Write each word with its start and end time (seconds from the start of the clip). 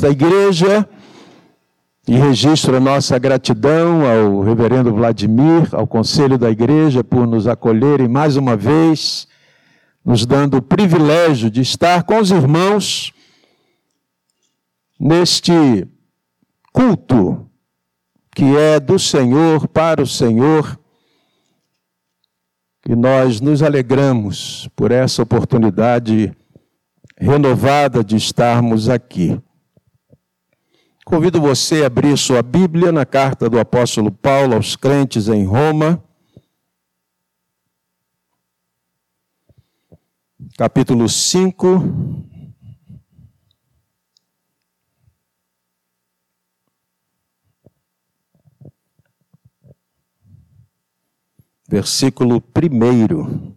da 0.00 0.08
igreja 0.08 0.88
e 2.08 2.16
registro 2.16 2.76
a 2.76 2.80
nossa 2.80 3.18
gratidão 3.18 4.02
ao 4.04 4.40
reverendo 4.40 4.94
Vladimir, 4.94 5.68
ao 5.72 5.86
conselho 5.86 6.38
da 6.38 6.50
igreja 6.50 7.04
por 7.04 7.26
nos 7.26 7.46
acolherem 7.46 8.08
mais 8.08 8.36
uma 8.36 8.56
vez, 8.56 9.28
nos 10.04 10.24
dando 10.24 10.56
o 10.56 10.62
privilégio 10.62 11.50
de 11.50 11.60
estar 11.60 12.02
com 12.04 12.18
os 12.18 12.30
irmãos 12.30 13.12
neste 14.98 15.86
culto 16.72 17.46
que 18.34 18.56
é 18.56 18.80
do 18.80 18.98
Senhor 18.98 19.68
para 19.68 20.02
o 20.02 20.06
Senhor. 20.06 20.78
E 22.88 22.96
nós 22.96 23.40
nos 23.40 23.62
alegramos 23.62 24.68
por 24.74 24.90
essa 24.90 25.22
oportunidade 25.22 26.34
renovada 27.18 28.02
de 28.02 28.16
estarmos 28.16 28.88
aqui. 28.88 29.38
Convido 31.10 31.40
você 31.40 31.82
a 31.82 31.88
abrir 31.88 32.16
sua 32.16 32.40
Bíblia 32.40 32.92
na 32.92 33.04
carta 33.04 33.50
do 33.50 33.58
apóstolo 33.58 34.12
Paulo 34.12 34.54
aos 34.54 34.76
crentes 34.76 35.26
em 35.26 35.44
Roma, 35.44 36.00
capítulo 40.56 41.08
5. 41.08 41.82
Versículo 51.68 52.36
1. 52.36 53.49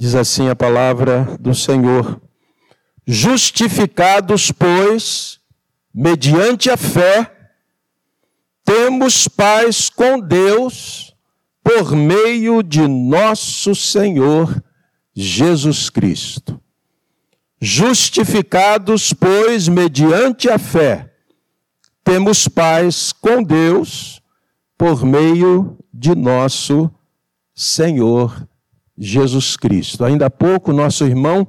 Diz 0.00 0.14
assim 0.14 0.48
a 0.48 0.54
palavra 0.54 1.36
do 1.40 1.52
Senhor: 1.52 2.22
Justificados, 3.04 4.52
pois, 4.52 5.40
mediante 5.92 6.70
a 6.70 6.76
fé, 6.76 7.50
temos 8.64 9.26
paz 9.26 9.90
com 9.90 10.20
Deus 10.20 11.16
por 11.64 11.96
meio 11.96 12.62
de 12.62 12.86
nosso 12.86 13.74
Senhor 13.74 14.62
Jesus 15.12 15.90
Cristo. 15.90 16.62
Justificados, 17.60 19.12
pois, 19.12 19.66
mediante 19.66 20.48
a 20.48 20.60
fé, 20.60 21.12
temos 22.04 22.46
paz 22.46 23.12
com 23.12 23.42
Deus 23.42 24.22
por 24.76 25.04
meio 25.04 25.76
de 25.92 26.14
nosso 26.14 26.88
Senhor 27.52 28.46
Jesus 28.46 28.57
Cristo. 29.56 30.04
Ainda 30.04 30.26
há 30.26 30.30
pouco, 30.30 30.72
nosso 30.72 31.04
irmão 31.04 31.46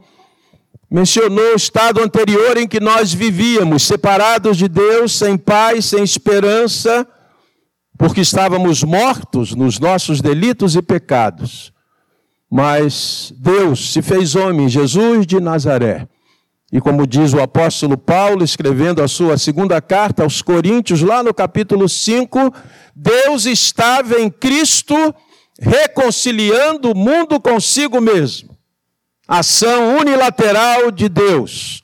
mencionou 0.90 1.54
o 1.54 1.56
estado 1.56 2.02
anterior 2.02 2.58
em 2.58 2.68
que 2.68 2.80
nós 2.80 3.14
vivíamos, 3.14 3.84
separados 3.84 4.58
de 4.58 4.68
Deus, 4.68 5.14
sem 5.14 5.38
paz, 5.38 5.86
sem 5.86 6.04
esperança, 6.04 7.08
porque 7.98 8.22
estávamos 8.22 8.84
mortos 8.84 9.54
nos 9.54 9.80
nossos 9.80 10.20
delitos 10.20 10.76
e 10.76 10.82
pecados. 10.82 11.72
Mas 12.50 13.32
Deus 13.38 13.94
se 13.94 14.02
fez 14.02 14.36
homem, 14.36 14.68
Jesus 14.68 15.28
de 15.28 15.40
Nazaré. 15.40 16.08
E 16.72 16.80
como 16.80 17.06
diz 17.06 17.34
o 17.34 17.42
apóstolo 17.42 17.98
Paulo, 17.98 18.44
escrevendo 18.44 19.04
a 19.04 19.08
sua 19.08 19.38
segunda 19.38 19.82
carta 19.82 20.24
aos 20.24 20.42
Coríntios, 20.42 21.02
lá 21.02 21.22
no 21.22 21.34
capítulo 21.34 21.88
5, 21.88 22.54
Deus 22.96 23.46
estava 23.46 24.20
em 24.20 24.30
Cristo 24.30 24.96
reconciliando 25.60 26.92
o 26.92 26.96
mundo 26.96 27.40
consigo 27.40 28.00
mesmo. 28.00 28.58
Ação 29.28 29.98
unilateral 29.98 30.90
de 30.90 31.08
Deus, 31.08 31.84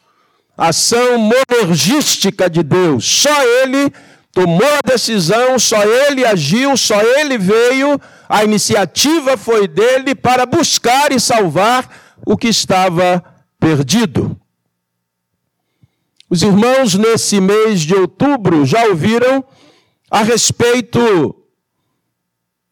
ação 0.58 1.18
monergística 1.20 2.50
de 2.50 2.64
Deus. 2.64 3.06
Só 3.06 3.44
Ele 3.44 3.92
tomou 4.32 4.68
a 4.68 4.88
decisão, 4.92 5.60
só 5.60 5.84
Ele 5.84 6.26
agiu, 6.26 6.76
só 6.76 7.00
Ele 7.02 7.38
veio, 7.38 8.02
a 8.28 8.44
iniciativa 8.44 9.38
foi 9.38 9.68
dele 9.68 10.16
para 10.16 10.46
buscar 10.46 11.12
e 11.12 11.20
salvar 11.20 11.88
o 12.26 12.36
que 12.36 12.48
estava 12.48 13.24
perdido. 13.60 14.40
Os 16.28 16.42
irmãos, 16.42 16.96
nesse 16.96 17.40
mês 17.40 17.82
de 17.82 17.94
outubro, 17.94 18.66
já 18.66 18.86
ouviram 18.88 19.46
a 20.10 20.24
respeito 20.24 21.45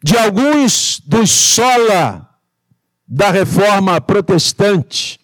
de 0.03 0.17
alguns 0.17 1.01
dos 1.05 1.31
sola 1.31 2.29
da 3.07 3.31
reforma 3.31 4.01
protestante. 4.01 5.17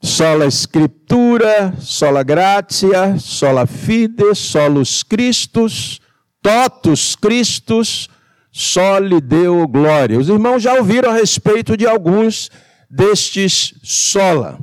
Sola 0.00 0.46
Escritura, 0.46 1.74
sola 1.78 2.22
gratia, 2.22 3.18
sola 3.18 3.66
fide, 3.66 4.34
solus 4.34 5.02
Christus, 5.02 6.00
totus 6.40 7.14
Christus, 7.14 8.08
soli 8.50 9.20
Deo 9.20 9.68
glória. 9.68 10.18
Os 10.18 10.28
irmãos 10.28 10.62
já 10.62 10.74
ouviram 10.74 11.10
a 11.10 11.14
respeito 11.14 11.76
de 11.76 11.86
alguns 11.86 12.50
destes 12.90 13.74
sola. 13.82 14.58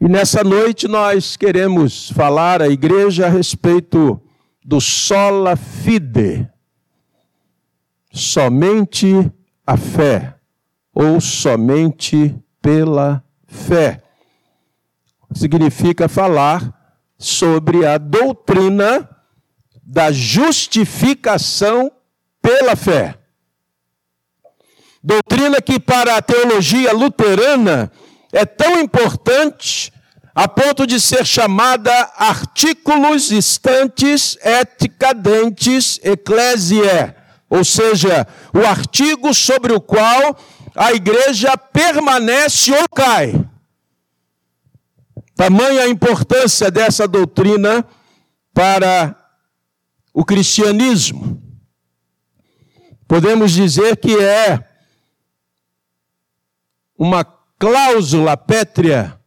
E 0.00 0.08
nessa 0.08 0.44
noite 0.44 0.86
nós 0.86 1.36
queremos 1.36 2.10
falar 2.10 2.62
à 2.62 2.68
igreja 2.68 3.26
a 3.26 3.30
respeito 3.30 4.22
do 4.66 4.80
sola 4.80 5.54
fide, 5.54 6.50
somente 8.12 9.06
a 9.64 9.76
fé, 9.76 10.40
ou 10.92 11.20
somente 11.20 12.34
pela 12.60 13.22
fé. 13.46 14.02
Significa 15.32 16.08
falar 16.08 16.98
sobre 17.16 17.86
a 17.86 17.96
doutrina 17.96 19.08
da 19.84 20.10
justificação 20.10 21.88
pela 22.42 22.74
fé. 22.74 23.16
Doutrina 25.00 25.62
que 25.62 25.78
para 25.78 26.16
a 26.16 26.22
teologia 26.22 26.92
luterana 26.92 27.92
é 28.32 28.44
tão 28.44 28.80
importante 28.80 29.92
a 30.36 30.46
ponto 30.46 30.86
de 30.86 31.00
ser 31.00 31.24
chamada 31.24 31.90
artículos 32.14 33.30
estantes 33.30 34.36
et 34.42 34.86
cadentes 34.86 35.98
ecclesiae, 36.02 37.14
ou 37.48 37.64
seja, 37.64 38.28
o 38.52 38.58
artigo 38.58 39.32
sobre 39.32 39.72
o 39.72 39.80
qual 39.80 40.38
a 40.74 40.92
igreja 40.92 41.56
permanece 41.56 42.70
ou 42.70 42.86
cai. 42.94 43.32
Tamanha 45.34 45.84
a 45.84 45.88
importância 45.88 46.70
dessa 46.70 47.08
doutrina 47.08 47.82
para 48.52 49.16
o 50.12 50.22
cristianismo. 50.22 51.42
Podemos 53.08 53.52
dizer 53.52 53.96
que 53.96 54.18
é 54.18 54.62
uma 56.98 57.24
cláusula 57.58 58.36
pétrea 58.36 59.18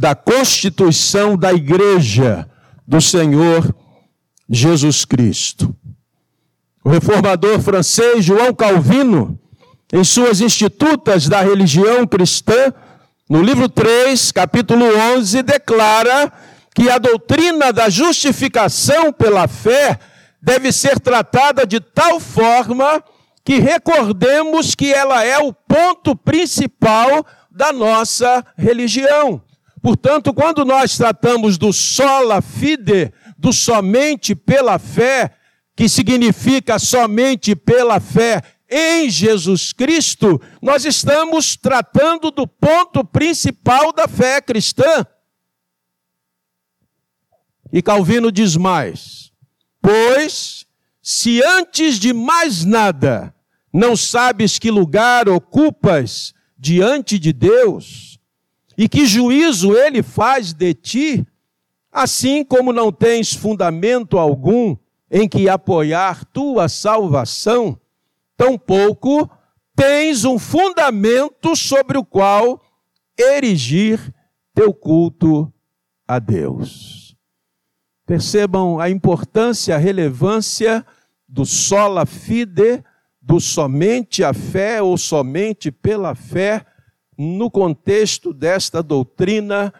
da 0.00 0.14
constituição 0.14 1.36
da 1.36 1.52
igreja 1.52 2.48
do 2.88 3.02
Senhor 3.02 3.76
Jesus 4.48 5.04
Cristo. 5.04 5.76
O 6.82 6.88
reformador 6.88 7.60
francês 7.60 8.24
João 8.24 8.54
Calvino, 8.54 9.38
em 9.92 10.02
suas 10.02 10.40
Institutas 10.40 11.28
da 11.28 11.42
Religião 11.42 12.06
Cristã, 12.06 12.72
no 13.28 13.42
livro 13.42 13.68
3, 13.68 14.32
capítulo 14.32 14.86
11, 15.18 15.42
declara 15.42 16.32
que 16.74 16.88
a 16.88 16.96
doutrina 16.96 17.70
da 17.70 17.90
justificação 17.90 19.12
pela 19.12 19.46
fé 19.46 19.98
deve 20.40 20.72
ser 20.72 20.98
tratada 20.98 21.66
de 21.66 21.78
tal 21.78 22.18
forma 22.18 23.04
que 23.44 23.58
recordemos 23.58 24.74
que 24.74 24.94
ela 24.94 25.22
é 25.22 25.38
o 25.40 25.52
ponto 25.52 26.16
principal 26.16 27.22
da 27.50 27.70
nossa 27.70 28.42
religião. 28.56 29.42
Portanto, 29.82 30.34
quando 30.34 30.64
nós 30.64 30.96
tratamos 30.96 31.56
do 31.56 31.72
sola 31.72 32.42
fide, 32.42 33.12
do 33.38 33.52
somente 33.52 34.34
pela 34.34 34.78
fé, 34.78 35.34
que 35.74 35.88
significa 35.88 36.78
somente 36.78 37.56
pela 37.56 37.98
fé 37.98 38.42
em 38.68 39.08
Jesus 39.08 39.72
Cristo, 39.72 40.40
nós 40.60 40.84
estamos 40.84 41.56
tratando 41.56 42.30
do 42.30 42.46
ponto 42.46 43.02
principal 43.02 43.92
da 43.92 44.06
fé 44.06 44.40
cristã. 44.40 45.06
E 47.72 47.80
Calvino 47.80 48.30
diz 48.30 48.56
mais: 48.56 49.32
Pois, 49.80 50.66
se 51.02 51.42
antes 51.42 51.98
de 51.98 52.12
mais 52.12 52.64
nada 52.64 53.34
não 53.72 53.96
sabes 53.96 54.58
que 54.58 54.70
lugar 54.70 55.28
ocupas 55.28 56.34
diante 56.58 57.18
de 57.18 57.32
Deus, 57.32 58.09
e 58.80 58.88
que 58.88 59.04
juízo 59.04 59.76
ele 59.76 60.02
faz 60.02 60.54
de 60.54 60.72
ti, 60.72 61.26
assim 61.92 62.42
como 62.42 62.72
não 62.72 62.90
tens 62.90 63.34
fundamento 63.34 64.18
algum 64.18 64.74
em 65.10 65.28
que 65.28 65.50
apoiar 65.50 66.24
tua 66.24 66.66
salvação, 66.66 67.78
tampouco 68.38 69.28
tens 69.76 70.24
um 70.24 70.38
fundamento 70.38 71.54
sobre 71.54 71.98
o 71.98 72.04
qual 72.04 72.58
erigir 73.18 74.00
teu 74.54 74.72
culto 74.72 75.52
a 76.08 76.18
Deus. 76.18 77.14
Percebam 78.06 78.80
a 78.80 78.88
importância, 78.88 79.74
a 79.74 79.78
relevância 79.78 80.86
do 81.28 81.44
sola 81.44 82.06
fide, 82.06 82.82
do 83.20 83.40
somente 83.40 84.24
a 84.24 84.32
fé 84.32 84.80
ou 84.80 84.96
somente 84.96 85.70
pela 85.70 86.14
fé, 86.14 86.64
no 87.22 87.50
contexto 87.50 88.32
desta 88.32 88.82
doutrina, 88.82 89.74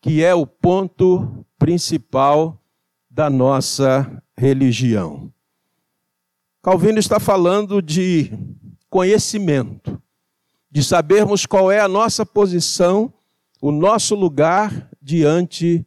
que 0.00 0.24
é 0.24 0.34
o 0.34 0.44
ponto 0.44 1.46
principal 1.56 2.60
da 3.08 3.30
nossa 3.30 4.20
religião. 4.36 5.32
Calvino 6.60 6.98
está 6.98 7.20
falando 7.20 7.80
de 7.80 8.32
conhecimento, 8.88 10.02
de 10.68 10.82
sabermos 10.82 11.46
qual 11.46 11.70
é 11.70 11.78
a 11.78 11.86
nossa 11.86 12.26
posição, 12.26 13.14
o 13.62 13.70
nosso 13.70 14.16
lugar 14.16 14.90
diante 15.00 15.86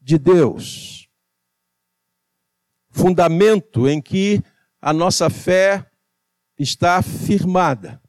de 0.00 0.18
Deus. 0.18 1.08
Fundamento 2.90 3.88
em 3.88 4.02
que 4.02 4.42
a 4.82 4.92
nossa 4.92 5.30
fé 5.30 5.88
está 6.58 7.00
firmada. 7.02 7.99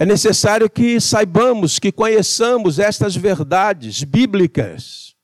É 0.00 0.06
necessário 0.06 0.70
que 0.70 1.00
saibamos, 1.00 1.80
que 1.80 1.90
conheçamos 1.90 2.78
estas 2.78 3.16
verdades 3.16 4.04
bíblicas, 4.04 5.16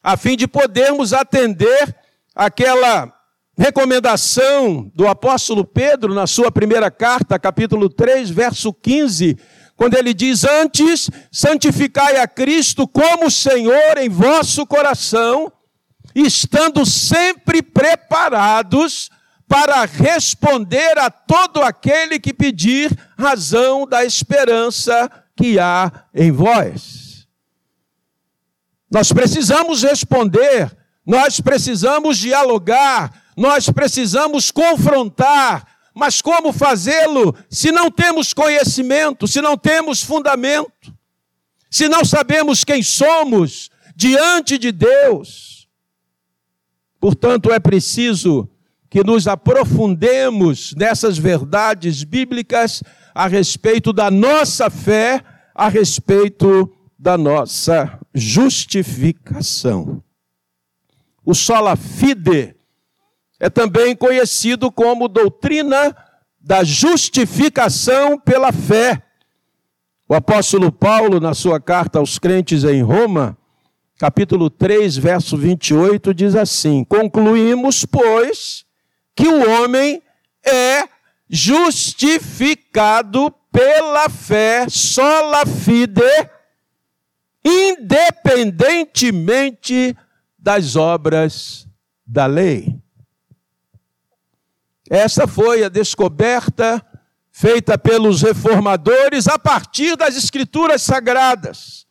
a 0.00 0.16
fim 0.16 0.36
de 0.36 0.46
podermos 0.46 1.12
atender 1.12 1.92
aquela 2.36 3.12
recomendação 3.58 4.88
do 4.94 5.08
apóstolo 5.08 5.64
Pedro 5.64 6.14
na 6.14 6.24
sua 6.24 6.52
primeira 6.52 6.88
carta, 6.88 7.36
capítulo 7.36 7.88
3, 7.88 8.30
verso 8.30 8.72
15, 8.72 9.36
quando 9.74 9.96
ele 9.96 10.14
diz: 10.14 10.44
Antes, 10.44 11.10
santificai 11.32 12.18
a 12.18 12.28
Cristo 12.28 12.86
como 12.86 13.28
Senhor 13.28 13.98
em 13.98 14.08
vosso 14.08 14.64
coração, 14.68 15.52
estando 16.14 16.86
sempre 16.86 17.60
preparados 17.60 19.10
para 19.48 19.84
responder 19.84 20.98
a 20.98 21.10
todo 21.10 21.62
aquele 21.62 22.18
que 22.18 22.32
pedir 22.32 22.90
razão 23.18 23.86
da 23.86 24.04
esperança 24.04 25.10
que 25.36 25.58
há 25.58 26.06
em 26.14 26.30
vós. 26.30 27.26
Nós 28.90 29.12
precisamos 29.12 29.82
responder, 29.82 30.74
nós 31.04 31.40
precisamos 31.40 32.18
dialogar, 32.18 33.22
nós 33.36 33.68
precisamos 33.68 34.50
confrontar, 34.50 35.66
mas 35.92 36.22
como 36.22 36.52
fazê-lo 36.52 37.34
se 37.50 37.70
não 37.70 37.90
temos 37.90 38.32
conhecimento, 38.32 39.26
se 39.26 39.40
não 39.40 39.56
temos 39.56 40.02
fundamento, 40.02 40.94
se 41.70 41.88
não 41.88 42.04
sabemos 42.04 42.62
quem 42.64 42.82
somos 42.82 43.70
diante 43.96 44.56
de 44.56 44.70
Deus? 44.70 45.68
Portanto, 47.00 47.52
é 47.52 47.58
preciso 47.58 48.48
que 48.94 49.02
nos 49.02 49.26
aprofundemos 49.26 50.72
nessas 50.76 51.18
verdades 51.18 52.04
bíblicas 52.04 52.80
a 53.12 53.26
respeito 53.26 53.92
da 53.92 54.08
nossa 54.08 54.70
fé, 54.70 55.20
a 55.52 55.66
respeito 55.68 56.72
da 56.96 57.18
nossa 57.18 57.98
justificação. 58.14 60.00
O 61.26 61.34
sola 61.34 61.74
fide 61.74 62.54
é 63.40 63.50
também 63.50 63.96
conhecido 63.96 64.70
como 64.70 65.08
doutrina 65.08 65.92
da 66.40 66.62
justificação 66.62 68.16
pela 68.16 68.52
fé. 68.52 69.02
O 70.08 70.14
apóstolo 70.14 70.70
Paulo, 70.70 71.18
na 71.18 71.34
sua 71.34 71.60
carta 71.60 71.98
aos 71.98 72.16
crentes 72.16 72.62
em 72.62 72.80
Roma, 72.80 73.36
capítulo 73.98 74.48
3, 74.48 74.96
verso 74.96 75.36
28, 75.36 76.14
diz 76.14 76.36
assim: 76.36 76.84
Concluímos, 76.84 77.84
pois, 77.84 78.64
que 79.14 79.28
o 79.28 79.50
homem 79.50 80.02
é 80.44 80.88
justificado 81.28 83.30
pela 83.50 84.08
fé, 84.10 84.68
sola 84.68 85.44
fide, 85.46 86.02
independentemente 87.44 89.96
das 90.38 90.76
obras 90.76 91.66
da 92.06 92.26
lei. 92.26 92.78
Essa 94.90 95.26
foi 95.26 95.64
a 95.64 95.68
descoberta 95.68 96.86
feita 97.30 97.78
pelos 97.78 98.22
reformadores 98.22 99.26
a 99.26 99.38
partir 99.38 99.96
das 99.96 100.14
escrituras 100.16 100.82
sagradas, 100.82 101.86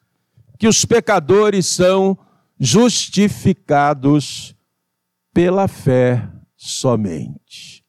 que 0.59 0.67
os 0.67 0.85
pecadores 0.85 1.65
são 1.65 2.15
justificados 2.59 4.55
pela 5.33 5.67
fé 5.67 6.29
somente. 6.63 7.83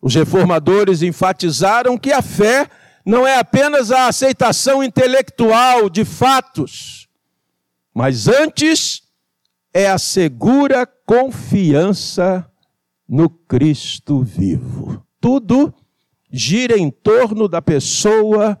Os 0.00 0.14
reformadores 0.14 1.02
enfatizaram 1.02 1.98
que 1.98 2.12
a 2.12 2.22
fé 2.22 2.68
não 3.04 3.26
é 3.26 3.38
apenas 3.38 3.90
a 3.90 4.06
aceitação 4.06 4.84
intelectual 4.84 5.90
de 5.90 6.04
fatos, 6.04 7.08
mas 7.92 8.28
antes 8.28 9.02
é 9.74 9.90
a 9.90 9.98
segura 9.98 10.86
confiança 10.86 12.48
no 13.08 13.28
Cristo 13.28 14.22
vivo. 14.22 15.04
Tudo 15.20 15.74
gira 16.30 16.78
em 16.78 16.90
torno 16.90 17.48
da 17.48 17.60
pessoa 17.60 18.58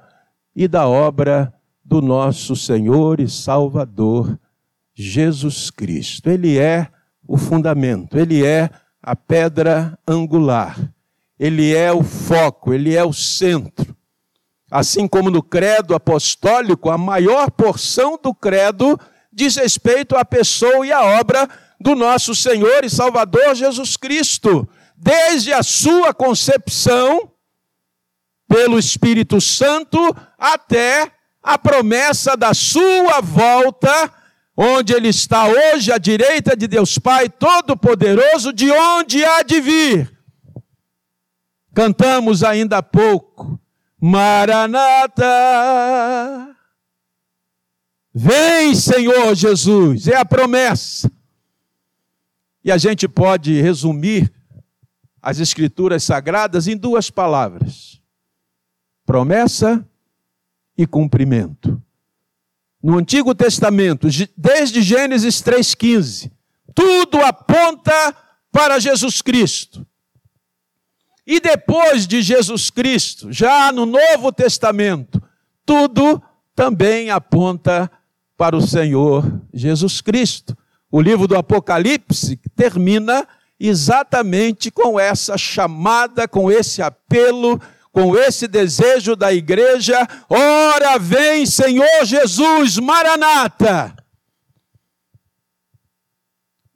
e 0.54 0.66
da 0.66 0.88
obra 0.88 1.54
do 1.84 2.02
nosso 2.02 2.56
Senhor 2.56 3.20
e 3.20 3.28
Salvador 3.28 4.38
Jesus 4.92 5.70
Cristo. 5.70 6.28
Ele 6.28 6.58
é 6.58 6.90
o 7.26 7.36
fundamento, 7.36 8.18
ele 8.18 8.44
é 8.44 8.68
a 9.02 9.16
pedra 9.16 9.98
angular, 10.06 10.78
ele 11.38 11.74
é 11.74 11.92
o 11.92 12.02
foco, 12.02 12.72
ele 12.74 12.94
é 12.94 13.02
o 13.02 13.12
centro. 13.12 13.96
Assim 14.70 15.08
como 15.08 15.30
no 15.30 15.42
credo 15.42 15.94
apostólico, 15.94 16.90
a 16.90 16.98
maior 16.98 17.50
porção 17.50 18.18
do 18.22 18.34
credo 18.34 18.98
diz 19.32 19.56
respeito 19.56 20.16
à 20.16 20.24
pessoa 20.24 20.86
e 20.86 20.92
à 20.92 21.02
obra 21.18 21.48
do 21.80 21.94
nosso 21.94 22.34
Senhor 22.34 22.84
e 22.84 22.90
Salvador 22.90 23.54
Jesus 23.54 23.96
Cristo, 23.96 24.68
desde 24.96 25.52
a 25.52 25.62
sua 25.62 26.12
concepção 26.12 27.32
pelo 28.46 28.78
Espírito 28.78 29.40
Santo 29.40 29.98
até 30.38 31.10
a 31.42 31.56
promessa 31.56 32.36
da 32.36 32.52
sua 32.52 33.20
volta 33.20 34.12
onde 34.62 34.92
ele 34.92 35.08
está 35.08 35.46
hoje 35.48 35.90
à 35.90 35.96
direita 35.96 36.54
de 36.54 36.68
Deus 36.68 36.98
Pai 36.98 37.30
Todo-Poderoso, 37.30 38.52
de 38.52 38.70
onde 38.70 39.24
há 39.24 39.42
de 39.42 39.58
vir. 39.58 40.14
Cantamos 41.72 42.44
ainda 42.44 42.76
há 42.76 42.82
pouco, 42.82 43.58
Maranata. 43.98 45.24
Vem, 48.12 48.74
Senhor 48.74 49.34
Jesus, 49.34 50.06
é 50.06 50.16
a 50.16 50.26
promessa. 50.26 51.10
E 52.62 52.70
a 52.70 52.76
gente 52.76 53.08
pode 53.08 53.58
resumir 53.62 54.30
as 55.22 55.40
Escrituras 55.40 56.04
Sagradas 56.04 56.68
em 56.68 56.76
duas 56.76 57.08
palavras: 57.08 57.98
promessa 59.06 59.82
e 60.76 60.86
cumprimento 60.86 61.82
no 62.82 62.98
Antigo 62.98 63.34
Testamento, 63.34 64.08
desde 64.36 64.80
Gênesis 64.82 65.42
3,15, 65.42 66.30
tudo 66.74 67.18
aponta 67.18 68.16
para 68.50 68.78
Jesus 68.78 69.20
Cristo. 69.20 69.86
E 71.26 71.38
depois 71.38 72.06
de 72.06 72.22
Jesus 72.22 72.70
Cristo, 72.70 73.30
já 73.30 73.70
no 73.70 73.86
Novo 73.86 74.32
Testamento, 74.32 75.22
tudo 75.64 76.20
também 76.54 77.10
aponta 77.10 77.90
para 78.36 78.56
o 78.56 78.66
Senhor 78.66 79.40
Jesus 79.52 80.00
Cristo. 80.00 80.56
O 80.90 81.00
livro 81.00 81.28
do 81.28 81.36
Apocalipse 81.36 82.36
termina 82.56 83.28
exatamente 83.60 84.70
com 84.70 84.98
essa 84.98 85.36
chamada, 85.36 86.26
com 86.26 86.50
esse 86.50 86.80
apelo 86.80 87.60
com 87.92 88.16
esse 88.16 88.46
desejo 88.46 89.16
da 89.16 89.32
igreja, 89.32 89.96
ora 90.28 90.98
vem 90.98 91.44
Senhor 91.44 92.04
Jesus, 92.04 92.78
Maranata. 92.78 93.94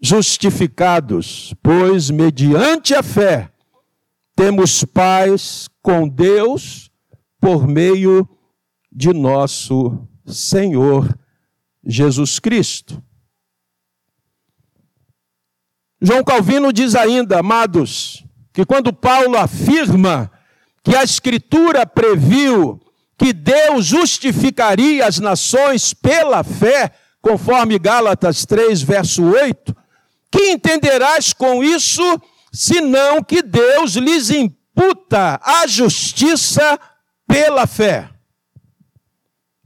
Justificados, 0.01 1.55
pois 1.63 2.11
mediante 2.11 2.95
a 2.95 3.03
fé 3.03 3.51
temos 4.37 4.85
paz 4.85 5.69
com 5.81 6.09
Deus 6.09 6.91
por 7.41 7.67
meio 7.67 8.29
de 8.91 9.13
nosso 9.13 10.07
Senhor 10.27 11.17
Jesus 11.87 12.39
Cristo. 12.39 13.03
João 16.01 16.23
Calvino 16.23 16.73
diz 16.73 16.95
ainda, 16.95 17.39
amados, 17.39 18.25
que 18.53 18.67
quando 18.67 18.93
Paulo 18.93 19.39
afirma 19.39 20.31
que 20.85 20.95
a 20.95 21.03
Escritura 21.03 21.87
previu 21.87 22.79
que 23.17 23.33
Deus 23.33 23.87
justificaria 23.87 25.07
as 25.07 25.19
nações 25.19 25.95
pela 25.95 26.45
fé, 26.45 26.93
conforme 27.23 27.79
Gálatas 27.79 28.45
3, 28.45 28.83
verso 28.83 29.25
8, 29.25 29.75
que 30.31 30.51
entenderás 30.51 31.33
com 31.33 31.65
isso, 31.65 32.03
senão 32.53 33.23
que 33.23 33.41
Deus 33.41 33.95
lhes 33.95 34.29
imputa 34.29 35.41
a 35.43 35.67
justiça 35.67 36.79
pela 37.27 37.67
fé. 37.67 38.11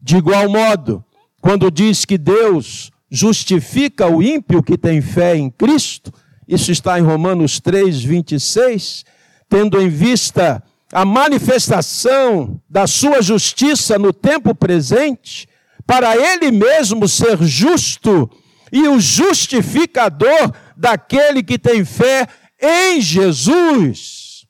De 0.00 0.16
igual 0.16 0.48
modo, 0.48 1.04
quando 1.40 1.70
diz 1.70 2.04
que 2.04 2.16
Deus 2.16 2.92
justifica 3.10 4.06
o 4.06 4.22
ímpio 4.22 4.62
que 4.62 4.78
tem 4.78 5.00
fé 5.00 5.37
em 5.37 5.50
Cristo, 5.50 6.12
isso 6.46 6.70
está 6.70 6.98
em 6.98 7.02
Romanos 7.02 7.58
3, 7.58 8.04
26, 8.04 9.04
tendo 9.48 9.80
em 9.80 9.88
vista 9.88 10.62
a 10.92 11.04
manifestação 11.04 12.61
da 12.68 12.87
sua 12.87 13.21
justiça 13.21 13.99
no 13.99 14.12
tempo 14.12 14.54
presente, 14.54 15.49
para 15.87 16.16
ele 16.16 16.50
mesmo 16.50 17.09
ser 17.09 17.42
justo 17.42 18.30
e 18.73 18.87
o 18.88 19.00
justificador 19.00 20.52
daquele 20.76 21.42
que 21.42 21.59
tem 21.59 21.85
fé 21.85 22.26
em 22.61 23.00
Jesus. 23.00 24.47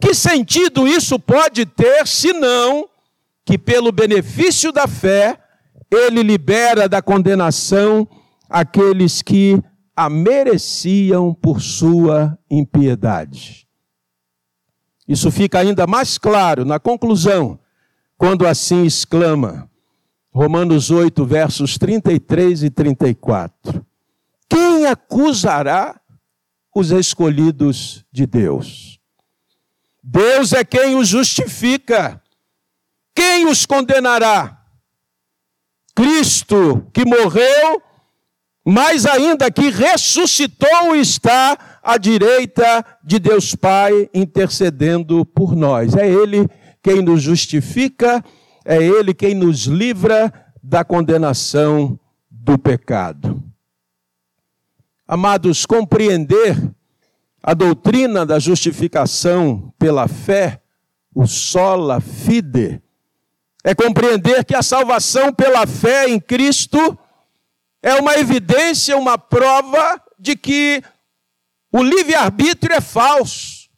Que 0.00 0.14
sentido 0.14 0.86
isso 0.86 1.18
pode 1.18 1.64
ter, 1.66 2.06
senão 2.06 2.88
que, 3.44 3.56
pelo 3.56 3.92
benefício 3.92 4.72
da 4.72 4.86
fé, 4.86 5.38
ele 5.90 6.22
libera 6.22 6.88
da 6.88 7.00
condenação 7.00 8.06
aqueles 8.48 9.22
que 9.22 9.60
a 9.94 10.10
mereciam 10.10 11.32
por 11.32 11.60
sua 11.60 12.38
impiedade. 12.50 13.65
Isso 15.06 15.30
fica 15.30 15.58
ainda 15.60 15.86
mais 15.86 16.18
claro 16.18 16.64
na 16.64 16.78
conclusão, 16.80 17.58
quando 18.18 18.46
assim 18.46 18.84
exclama, 18.84 19.70
Romanos 20.32 20.90
8, 20.90 21.24
versos 21.24 21.78
33 21.78 22.64
e 22.64 22.70
34. 22.70 23.86
Quem 24.48 24.86
acusará 24.86 26.00
os 26.74 26.90
escolhidos 26.90 28.04
de 28.12 28.26
Deus? 28.26 29.00
Deus 30.02 30.52
é 30.52 30.64
quem 30.64 30.94
os 30.96 31.08
justifica. 31.08 32.22
Quem 33.14 33.48
os 33.48 33.64
condenará? 33.64 34.62
Cristo, 35.94 36.86
que 36.92 37.04
morreu, 37.04 37.82
mas 38.64 39.06
ainda 39.06 39.50
que 39.50 39.70
ressuscitou 39.70 40.94
está 40.94 41.75
à 41.86 41.98
direita 41.98 42.84
de 43.04 43.20
Deus 43.20 43.54
Pai, 43.54 44.10
intercedendo 44.12 45.24
por 45.24 45.54
nós. 45.54 45.94
É 45.94 46.04
Ele 46.04 46.48
quem 46.82 47.00
nos 47.00 47.22
justifica, 47.22 48.24
é 48.64 48.76
Ele 48.82 49.14
quem 49.14 49.36
nos 49.36 49.66
livra 49.66 50.32
da 50.60 50.82
condenação 50.84 51.96
do 52.28 52.58
pecado. 52.58 53.40
Amados, 55.06 55.64
compreender 55.64 56.56
a 57.40 57.54
doutrina 57.54 58.26
da 58.26 58.40
justificação 58.40 59.72
pela 59.78 60.08
fé, 60.08 60.60
o 61.14 61.24
sola 61.24 62.00
fide, 62.00 62.82
é 63.62 63.76
compreender 63.76 64.44
que 64.44 64.56
a 64.56 64.62
salvação 64.62 65.32
pela 65.32 65.64
fé 65.68 66.08
em 66.08 66.18
Cristo 66.18 66.98
é 67.80 67.94
uma 67.94 68.16
evidência, 68.16 68.96
uma 68.96 69.16
prova 69.16 70.02
de 70.18 70.34
que 70.34 70.82
o 71.76 71.82
livre-arbítrio 71.82 72.74
é 72.74 72.80
falso. 72.80 73.68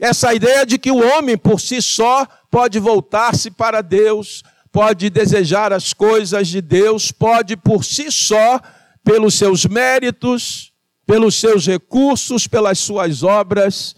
Essa 0.00 0.34
ideia 0.34 0.64
de 0.66 0.78
que 0.78 0.90
o 0.90 0.98
homem 0.98 1.36
por 1.36 1.60
si 1.60 1.80
só 1.80 2.26
pode 2.50 2.78
voltar-se 2.78 3.50
para 3.50 3.82
Deus, 3.82 4.42
pode 4.70 5.10
desejar 5.10 5.72
as 5.72 5.92
coisas 5.92 6.48
de 6.48 6.60
Deus, 6.60 7.12
pode 7.12 7.56
por 7.56 7.84
si 7.84 8.10
só, 8.10 8.60
pelos 9.04 9.34
seus 9.34 9.64
méritos, 9.66 10.72
pelos 11.06 11.34
seus 11.34 11.66
recursos, 11.66 12.46
pelas 12.46 12.78
suas 12.78 13.22
obras, 13.22 13.94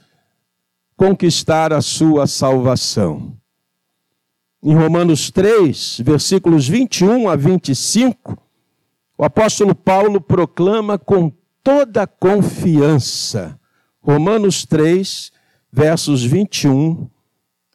conquistar 0.97 1.73
a 1.73 1.83
sua 1.83 2.27
salvação 2.27 3.37
em 4.65 4.75
Romanos 4.75 5.31
3, 5.31 6.01
versículos 6.01 6.67
21 6.67 7.29
a 7.29 7.37
25, 7.37 8.39
o 9.19 9.23
apóstolo 9.23 9.75
Paulo 9.75 10.23
proclama 10.23 10.99
com 10.99 11.31
toda 11.65 12.07
confiança. 12.07 13.59
Romanos 14.03 14.67
3, 14.67 15.33
versos 15.73 16.23
21 16.23 17.09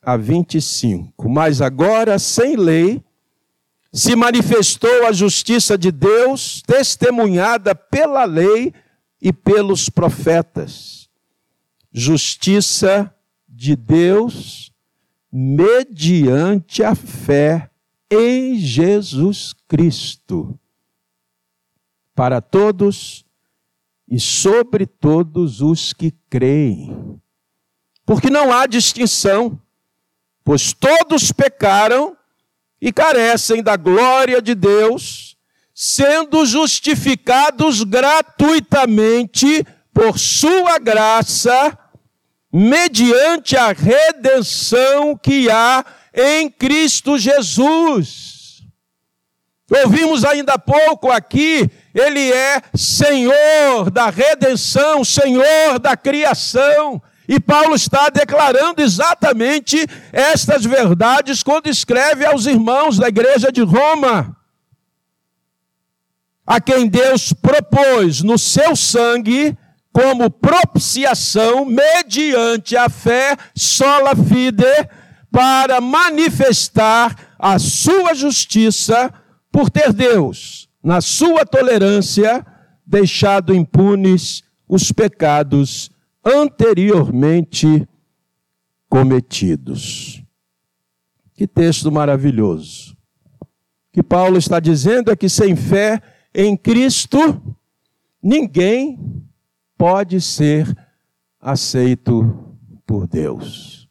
a 0.01 0.15
25. 0.15 1.27
Mas 1.27 1.60
agora, 1.60 2.19
sem 2.19 2.55
lei, 2.55 3.03
se 3.91 4.15
manifestou 4.15 5.08
a 5.08 5.12
justiça 5.12 5.75
de 5.75 5.91
Deus, 5.91 6.62
testemunhada 6.62 7.74
pela 7.74 8.24
lei 8.25 8.72
e 9.19 9.34
pelos 9.34 9.89
profetas. 9.89 11.10
Justiça 11.91 13.12
de 13.48 13.75
Deus 13.75 14.72
mediante 15.31 16.84
a 16.84 16.93
fé 16.93 17.69
em 18.12 18.55
Jesus 18.55 19.53
Cristo, 19.67 20.58
para 22.15 22.41
todos 22.41 23.25
e 24.10 24.20
sobre 24.20 24.86
todos 24.86 25.62
os 25.62 25.94
que 25.94 26.13
creem. 26.30 27.20
Porque 28.06 28.30
não 28.30 28.51
há 28.51 28.66
distinção, 28.66 29.62
pois 30.44 30.74
todos 30.74 31.32
pecaram 31.32 32.18
e 32.82 32.92
carecem 32.92 33.62
da 33.62 33.75
glória 33.75 34.42
de 34.42 34.56
Deus, 34.56 35.38
sendo 35.75 36.46
justificados 36.46 37.84
gratuitamente 37.84 39.63
por 39.94 40.18
sua 40.18 40.80
graça 40.80 41.78
mediante 42.51 43.56
a 43.56 43.72
redenção 43.72 45.16
que 45.16 45.50
há 45.51 45.86
em 46.13 46.50
Cristo 46.50 47.18
Jesus. 47.18 48.28
Ouvimos 49.70 50.26
ainda 50.26 50.54
há 50.54 50.60
pouco 50.60 51.12
aqui, 51.12 51.70
Ele 51.94 52.32
é 52.32 52.62
Senhor 52.74 53.92
da 53.92 54.10
redenção, 54.10 55.04
Senhor 55.04 55.78
da 55.80 55.96
criação. 55.96 57.02
E 57.28 57.40
Paulo 57.40 57.76
está 57.76 58.10
declarando 58.10 58.82
exatamente 58.82 59.86
estas 60.12 60.66
verdades 60.66 61.44
quando 61.44 61.68
escreve 61.68 62.26
aos 62.26 62.48
irmãos 62.48 62.98
da 62.98 63.08
igreja 63.08 63.52
de 63.52 63.62
Roma, 63.62 64.36
a 66.48 66.60
quem 66.60 66.88
Deus 66.88 67.32
propôs 67.32 68.24
no 68.24 68.40
seu 68.40 68.76
sangue 68.76 69.56
como 69.94 70.32
propiciação 70.32 71.64
mediante 71.66 72.76
a 72.76 72.90
fé 72.90 73.38
sola 73.56 74.16
fide 74.16 74.90
para 75.32 75.80
manifestar 75.80 77.16
a 77.38 77.60
sua 77.60 78.16
justiça 78.16 79.14
por 79.51 79.70
ter 79.70 79.91
Deus, 79.91 80.70
na 80.84 81.01
sua 81.01 81.46
tolerância, 81.46 82.46
deixado 82.86 83.53
impunes 83.53 84.44
os 84.68 84.91
pecados 84.91 85.91
anteriormente 86.24 87.88
cometidos. 88.88 90.24
Que 91.34 91.48
texto 91.48 91.91
maravilhoso. 91.91 92.98
O 93.41 93.48
que 93.94 94.03
Paulo 94.03 94.38
está 94.38 94.60
dizendo 94.60 95.12
é 95.12 95.15
que 95.15 95.29
sem 95.29 95.56
fé 95.56 96.01
em 96.34 96.56
Cristo, 96.56 97.41
ninguém 98.22 99.25
pode 99.77 100.22
ser 100.22 100.68
aceito 101.39 102.56
por 102.86 103.08
Deus. 103.08 103.88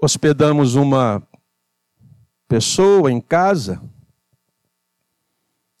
Hospedamos 0.00 0.74
uma 0.74 1.26
pessoa 2.48 3.10
em 3.10 3.20
casa 3.20 3.82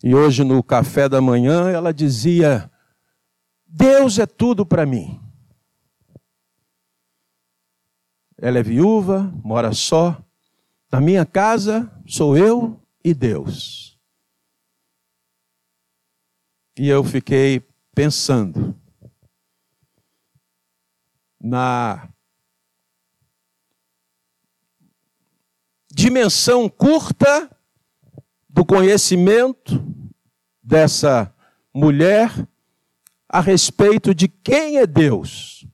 e 0.02 0.14
hoje 0.14 0.44
no 0.44 0.62
café 0.62 1.08
da 1.08 1.20
manhã 1.20 1.68
ela 1.70 1.92
dizia: 1.92 2.70
Deus 3.66 4.18
é 4.18 4.26
tudo 4.26 4.64
para 4.64 4.86
mim. 4.86 5.20
Ela 8.38 8.58
é 8.58 8.62
viúva, 8.62 9.32
mora 9.42 9.72
só. 9.72 10.22
Na 10.92 11.00
minha 11.00 11.26
casa 11.26 11.90
sou 12.06 12.36
eu 12.36 12.80
e 13.02 13.14
Deus. 13.14 13.98
E 16.78 16.88
eu 16.88 17.02
fiquei 17.02 17.66
pensando 17.94 18.78
na 21.40 22.08
dimensão 25.96 26.68
curta 26.68 27.50
do 28.50 28.66
conhecimento 28.66 29.82
dessa 30.62 31.34
mulher 31.74 32.30
a 33.26 33.40
respeito 33.40 34.14
de 34.14 34.28
quem 34.28 34.76
é 34.76 34.86
Deus 34.86 35.66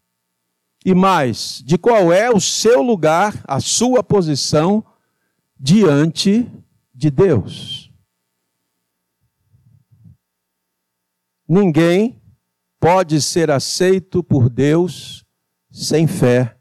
e 0.84 0.94
mais, 0.94 1.60
de 1.64 1.76
qual 1.76 2.12
é 2.12 2.30
o 2.30 2.40
seu 2.40 2.82
lugar, 2.82 3.42
a 3.48 3.58
sua 3.58 4.00
posição 4.00 4.86
diante 5.58 6.48
de 6.94 7.10
Deus. 7.10 7.92
Ninguém 11.48 12.22
pode 12.78 13.20
ser 13.20 13.50
aceito 13.50 14.22
por 14.22 14.48
Deus 14.48 15.26
sem 15.68 16.06
fé 16.06 16.56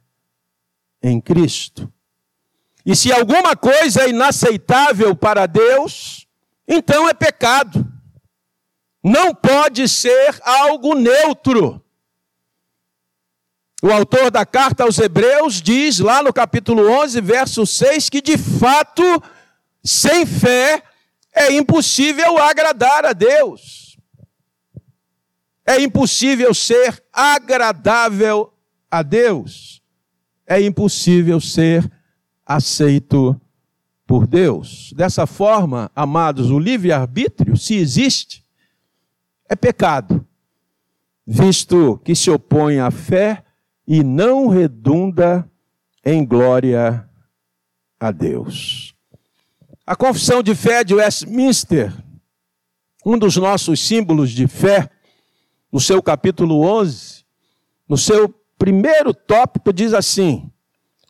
em 0.99 1.21
Cristo. 1.21 1.93
E 2.85 2.95
se 2.95 3.11
alguma 3.11 3.55
coisa 3.55 4.03
é 4.03 4.09
inaceitável 4.09 5.15
para 5.15 5.45
Deus, 5.45 6.27
então 6.67 7.07
é 7.07 7.13
pecado. 7.13 7.85
Não 9.03 9.33
pode 9.33 9.87
ser 9.87 10.39
algo 10.43 10.95
neutro. 10.95 11.83
O 13.83 13.91
autor 13.91 14.29
da 14.29 14.45
carta 14.45 14.83
aos 14.83 14.99
Hebreus 14.99 15.61
diz 15.61 15.99
lá 15.99 16.21
no 16.21 16.31
capítulo 16.31 16.87
11, 16.87 17.19
verso 17.19 17.65
6, 17.65 18.09
que 18.09 18.21
de 18.21 18.37
fato, 18.37 19.03
sem 19.83 20.25
fé, 20.25 20.83
é 21.33 21.51
impossível 21.53 22.37
agradar 22.37 23.05
a 23.05 23.13
Deus. 23.13 23.97
É 25.65 25.81
impossível 25.81 26.53
ser 26.53 27.03
agradável 27.11 28.53
a 28.89 29.01
Deus. 29.01 29.81
É 30.45 30.61
impossível 30.61 31.39
ser 31.39 31.89
aceito 32.55 33.39
por 34.05 34.27
Deus. 34.27 34.93
Dessa 34.95 35.25
forma, 35.25 35.89
amados, 35.95 36.49
o 36.49 36.59
livre-arbítrio, 36.59 37.55
se 37.55 37.75
existe, 37.75 38.43
é 39.47 39.55
pecado, 39.55 40.25
visto 41.25 41.99
que 42.03 42.13
se 42.13 42.29
opõe 42.29 42.79
à 42.79 42.91
fé 42.91 43.43
e 43.87 44.03
não 44.03 44.47
redunda 44.47 45.49
em 46.03 46.25
glória 46.25 47.07
a 47.99 48.11
Deus. 48.11 48.93
A 49.85 49.95
confissão 49.95 50.43
de 50.43 50.55
fé 50.55 50.83
de 50.83 50.93
Westminster, 50.93 51.93
um 53.05 53.17
dos 53.17 53.37
nossos 53.37 53.79
símbolos 53.79 54.31
de 54.31 54.47
fé, 54.47 54.89
no 55.71 55.79
seu 55.79 56.03
capítulo 56.03 56.61
11, 56.61 57.23
no 57.87 57.97
seu 57.97 58.29
primeiro 58.57 59.13
tópico, 59.13 59.71
diz 59.71 59.93
assim: 59.93 60.50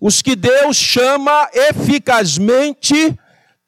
os 0.01 0.19
que 0.23 0.35
Deus 0.35 0.77
chama 0.77 1.47
eficazmente, 1.53 3.15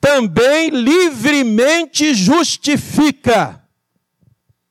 também 0.01 0.69
livremente 0.69 2.15
justifica. 2.15 3.63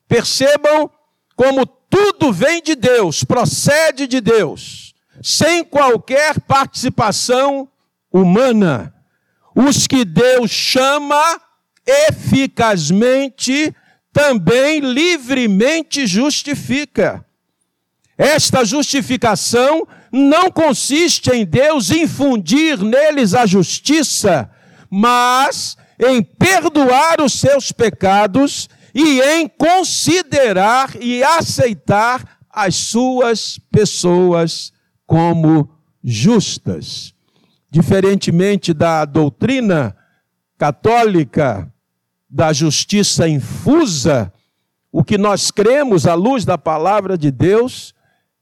Percebam 0.09 0.90
como 1.37 1.64
tudo 1.64 2.33
vem 2.33 2.61
de 2.61 2.75
Deus, 2.75 3.23
procede 3.23 4.09
de 4.09 4.21
Deus, 4.21 4.92
sem 5.23 5.62
qualquer 5.62 6.40
participação 6.40 7.69
humana. 8.11 8.92
Os 9.54 9.87
que 9.87 10.04
Deus 10.04 10.50
chama 10.50 11.40
eficazmente, 11.87 13.73
também 14.12 14.81
livremente 14.81 16.09
justifica. 16.09 17.25
Esta 18.19 18.64
justificação 18.64 19.87
não 20.12 20.50
consiste 20.50 21.31
em 21.31 21.45
Deus 21.47 21.90
infundir 21.90 22.78
neles 22.78 23.33
a 23.33 23.47
justiça, 23.47 24.50
mas 24.90 25.75
em 25.99 26.23
perdoar 26.23 27.23
os 27.23 27.33
seus 27.33 27.73
pecados 27.73 28.69
e 28.95 29.23
em 29.23 29.49
considerar 29.49 30.95
e 31.00 31.25
aceitar 31.25 32.38
as 32.50 32.75
suas 32.75 33.59
pessoas 33.71 34.71
como 35.07 35.71
justas. 36.04 37.14
Diferentemente 37.71 38.75
da 38.75 39.07
doutrina 39.07 39.96
católica 40.59 41.72
da 42.29 42.53
justiça 42.53 43.27
infusa, 43.27 44.31
o 44.90 45.03
que 45.03 45.16
nós 45.16 45.51
cremos 45.51 46.07
à 46.07 46.12
luz 46.12 46.44
da 46.44 46.59
palavra 46.59 47.16
de 47.16 47.31
Deus 47.31 47.94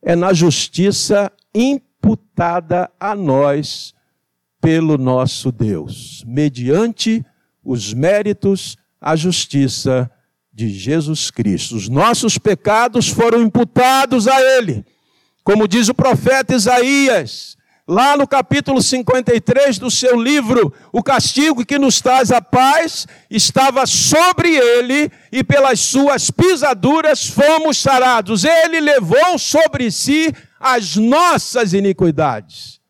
é 0.02 0.16
na 0.16 0.32
justiça 0.32 1.30
imputada 1.54 2.90
a 2.98 3.14
nós 3.14 3.94
pelo 4.60 4.98
nosso 4.98 5.50
Deus, 5.50 6.22
mediante 6.26 7.24
os 7.64 7.94
méritos, 7.94 8.76
a 9.00 9.16
justiça 9.16 10.10
de 10.52 10.68
Jesus 10.68 11.30
Cristo. 11.30 11.76
Os 11.76 11.88
nossos 11.88 12.36
pecados 12.36 13.08
foram 13.08 13.40
imputados 13.42 14.28
a 14.28 14.40
Ele. 14.40 14.84
Como 15.42 15.66
diz 15.66 15.88
o 15.88 15.94
profeta 15.94 16.54
Isaías, 16.54 17.56
lá 17.90 18.16
no 18.16 18.24
capítulo 18.24 18.80
53 18.80 19.76
do 19.76 19.90
seu 19.90 20.14
livro, 20.14 20.72
o 20.92 21.02
castigo 21.02 21.66
que 21.66 21.76
nos 21.76 22.00
traz 22.00 22.30
a 22.30 22.40
paz 22.40 23.04
estava 23.28 23.84
sobre 23.84 24.54
ele 24.54 25.10
e 25.32 25.42
pelas 25.42 25.80
suas 25.80 26.30
pisaduras 26.30 27.26
fomos 27.26 27.78
sarados. 27.78 28.44
Ele 28.44 28.80
levou 28.80 29.36
sobre 29.40 29.90
si 29.90 30.32
as 30.60 30.94
nossas 30.94 31.72
iniquidades. 31.72 32.80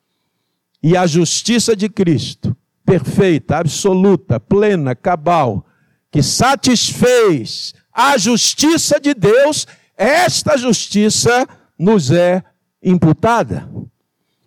E 0.82 0.94
a 0.94 1.06
justiça 1.06 1.74
de 1.74 1.88
Cristo, 1.88 2.54
perfeita, 2.84 3.56
absoluta, 3.56 4.38
plena, 4.38 4.94
cabal, 4.94 5.64
que 6.10 6.22
satisfez 6.22 7.72
a 7.90 8.18
justiça 8.18 9.00
de 9.00 9.14
Deus, 9.14 9.66
esta 9.96 10.58
justiça 10.58 11.48
nos 11.78 12.10
é 12.10 12.42
imputada. 12.82 13.66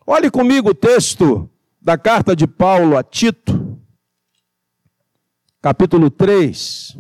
Olhe 0.06 0.30
comigo 0.30 0.72
o 0.72 0.76
texto 0.76 1.50
da 1.82 1.98
carta 1.98 2.36
de 2.36 2.46
Paulo 2.46 2.98
a 2.98 3.04
Tito, 3.04 3.80
capítulo 5.62 6.10
3. 6.10 6.98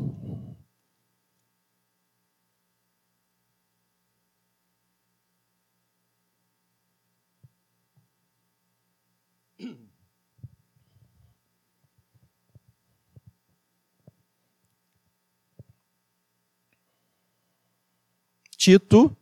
Tito, 18.55 19.13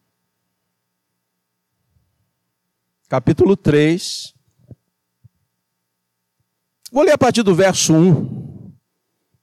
capítulo 3.12 3.58
3. 3.58 4.34
Vou 6.90 7.04
ler 7.04 7.12
a 7.12 7.18
partir 7.18 7.44
do 7.44 7.54
verso 7.54 7.94
1, 7.94 8.72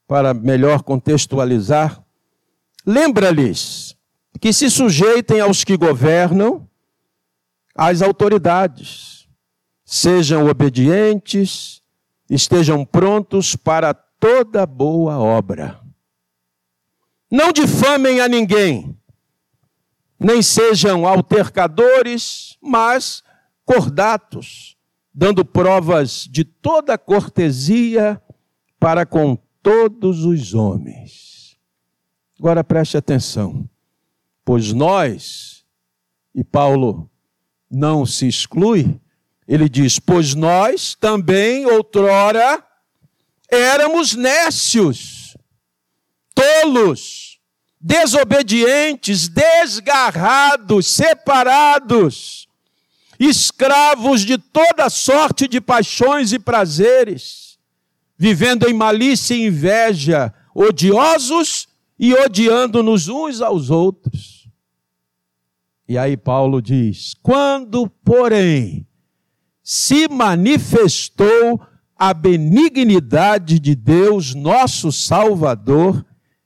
para 0.07 0.33
melhor 0.33 0.83
contextualizar. 0.83 2.03
Lembra-lhes 2.87 3.95
que 4.41 4.55
se 4.55 4.71
sujeitem 4.71 5.41
aos 5.41 5.65
que 5.65 5.77
governam, 5.77 6.67
às 7.75 8.01
autoridades, 8.01 9.29
sejam 9.85 10.47
obedientes, 10.47 11.83
estejam 12.31 12.87
prontos 12.87 13.55
para 13.55 13.93
toda 13.93 14.65
boa 14.65 15.19
obra. 15.19 15.79
Não 17.31 17.53
difamem 17.53 18.23
a 18.23 18.29
ninguém 18.29 18.99
nem 20.19 20.43
sejam 20.43 21.07
altercadores, 21.07 22.57
mas 22.61 23.23
cordatos, 23.69 24.79
dando 25.13 25.45
provas 25.45 26.27
de 26.31 26.43
toda 26.43 26.97
cortesia 26.97 28.19
para 28.81 29.05
com 29.05 29.37
todos 29.63 30.25
os 30.25 30.55
homens. 30.55 31.59
Agora 32.39 32.65
preste 32.65 32.97
atenção, 32.97 33.69
pois 34.43 34.73
nós, 34.73 35.67
e 36.35 36.43
Paulo 36.43 37.11
não 37.71 38.07
se 38.07 38.27
exclui, 38.27 38.99
ele 39.47 39.69
diz: 39.69 39.99
Pois 39.99 40.35
nós 40.35 40.95
também 40.95 41.67
outrora 41.67 42.65
éramos 43.51 44.15
nécios, 44.15 45.37
tolos, 46.35 47.39
desobedientes, 47.79 49.29
desgarrados, 49.29 50.87
separados, 50.87 52.48
escravos 53.19 54.23
de 54.23 54.39
toda 54.39 54.89
sorte 54.89 55.49
de 55.49 55.61
paixões 55.61 56.33
e 56.33 56.39
prazeres, 56.39 57.59
vivendo 58.17 58.69
em 58.69 58.73
malícia 58.73 59.35
e 59.35 59.47
inveja, 59.47 60.33
odiosos 60.55 61.69
e 61.99 62.15
odiando-nos 62.15 63.09
uns 63.09 63.41
aos 63.41 63.71
outros. 63.71 64.49
E 65.89 65.97
aí 65.97 66.17
Paulo 66.17 66.61
diz: 66.61 67.15
quando, 67.23 67.89
porém, 68.05 68.87
se 69.63 70.09
manifestou 70.09 71.61
a 71.97 72.15
benignidade 72.15 73.59
de 73.59 73.75
Deus, 73.75 74.35
nosso 74.35 74.93
Salvador, 74.93 76.05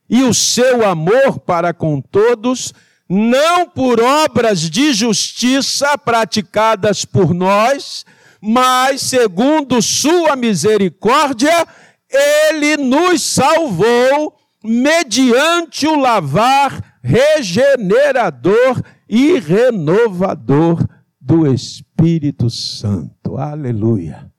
e 0.08 0.22
o 0.22 0.32
seu 0.32 0.87
amor 0.87 1.40
para 1.40 1.74
com 1.74 2.00
todos, 2.00 2.72
não 3.14 3.68
por 3.68 4.01
obras 4.01 4.70
de 4.70 4.94
justiça 4.94 5.98
praticadas 5.98 7.05
por 7.05 7.35
nós, 7.35 8.07
mas 8.40 9.03
segundo 9.03 9.83
sua 9.83 10.35
misericórdia, 10.35 11.68
ele 12.11 12.79
nos 12.79 13.20
salvou 13.20 14.35
mediante 14.64 15.87
o 15.87 15.94
lavar 15.94 16.98
regenerador 17.03 18.83
e 19.07 19.38
renovador 19.38 20.83
do 21.20 21.46
Espírito 21.46 22.48
Santo. 22.48 23.37
Aleluia. 23.37 24.33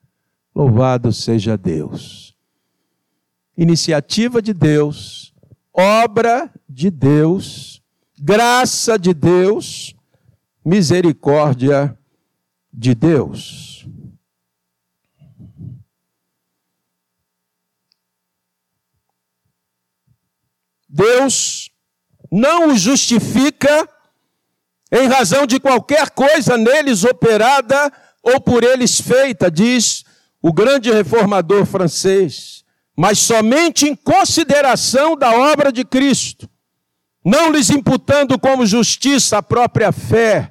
Louvado 0.52 1.12
seja 1.12 1.56
Deus. 1.56 2.34
Iniciativa 3.56 4.42
de 4.42 4.52
Deus, 4.52 5.32
obra 5.72 6.50
de 6.68 6.90
Deus, 6.90 7.73
graça 8.26 8.98
de 8.98 9.12
Deus, 9.12 9.94
misericórdia 10.64 11.94
de 12.72 12.94
Deus. 12.94 13.86
Deus 20.88 21.70
não 22.32 22.68
os 22.68 22.80
justifica 22.80 23.86
em 24.90 25.06
razão 25.06 25.44
de 25.46 25.60
qualquer 25.60 26.08
coisa 26.08 26.56
neles 26.56 27.04
operada 27.04 27.92
ou 28.22 28.40
por 28.40 28.64
eles 28.64 29.02
feita, 29.02 29.50
diz 29.50 30.02
o 30.40 30.50
grande 30.50 30.90
reformador 30.90 31.66
francês, 31.66 32.64
mas 32.96 33.18
somente 33.18 33.86
em 33.86 33.94
consideração 33.94 35.14
da 35.14 35.30
obra 35.52 35.70
de 35.70 35.84
Cristo, 35.84 36.48
não 37.24 37.50
lhes 37.50 37.70
imputando 37.70 38.38
como 38.38 38.66
justiça 38.66 39.38
a 39.38 39.42
própria 39.42 39.90
fé, 39.90 40.50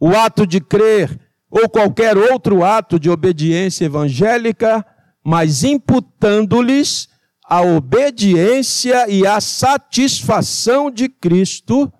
o 0.00 0.16
ato 0.16 0.46
de 0.46 0.60
crer 0.60 1.18
ou 1.50 1.68
qualquer 1.68 2.16
outro 2.16 2.64
ato 2.64 2.98
de 2.98 3.08
obediência 3.08 3.84
evangélica, 3.84 4.84
mas 5.24 5.62
imputando-lhes 5.62 7.08
a 7.48 7.62
obediência 7.62 9.08
e 9.08 9.26
a 9.26 9.40
satisfação 9.40 10.90
de 10.90 11.08
Cristo 11.08 11.90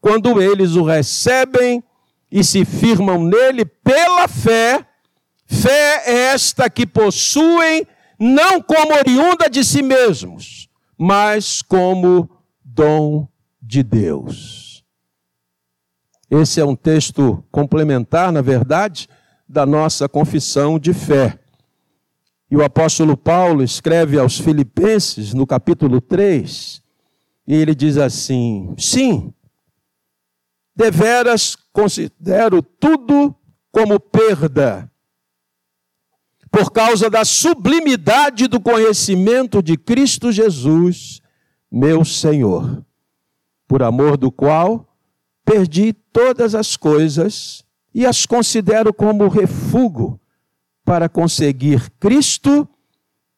quando 0.00 0.40
eles 0.40 0.74
o 0.76 0.82
recebem 0.82 1.82
e 2.30 2.42
se 2.42 2.64
firmam 2.64 3.24
nele 3.24 3.64
pela 3.64 4.26
fé, 4.26 4.84
fé 5.46 6.02
é 6.06 6.12
esta 6.32 6.68
que 6.68 6.86
possuem 6.86 7.86
não 8.18 8.60
como 8.60 8.94
oriunda 8.94 9.48
de 9.48 9.64
si 9.64 9.82
mesmos, 9.82 10.68
mas 10.96 11.62
como 11.62 12.28
dom 12.64 13.28
de 13.72 13.82
Deus. 13.82 14.84
Esse 16.30 16.60
é 16.60 16.64
um 16.64 16.76
texto 16.76 17.42
complementar, 17.50 18.30
na 18.30 18.42
verdade, 18.42 19.08
da 19.48 19.64
nossa 19.64 20.06
confissão 20.06 20.78
de 20.78 20.92
fé. 20.92 21.38
E 22.50 22.56
o 22.56 22.62
apóstolo 22.62 23.16
Paulo 23.16 23.64
escreve 23.64 24.18
aos 24.18 24.38
Filipenses, 24.38 25.32
no 25.32 25.46
capítulo 25.46 26.02
3, 26.02 26.82
e 27.46 27.54
ele 27.54 27.74
diz 27.74 27.96
assim: 27.96 28.74
Sim, 28.76 29.32
deveras 30.76 31.56
considero 31.72 32.62
tudo 32.62 33.34
como 33.70 33.98
perda, 33.98 34.90
por 36.50 36.70
causa 36.70 37.08
da 37.08 37.24
sublimidade 37.24 38.48
do 38.48 38.60
conhecimento 38.60 39.62
de 39.62 39.78
Cristo 39.78 40.30
Jesus, 40.30 41.22
meu 41.70 42.04
Senhor, 42.04 42.84
por 43.72 43.82
amor 43.82 44.18
do 44.18 44.30
qual 44.30 44.86
perdi 45.46 45.94
todas 45.94 46.54
as 46.54 46.76
coisas 46.76 47.64
e 47.94 48.04
as 48.04 48.26
considero 48.26 48.92
como 48.92 49.28
refúgio 49.28 50.20
para 50.84 51.08
conseguir 51.08 51.88
Cristo 51.92 52.68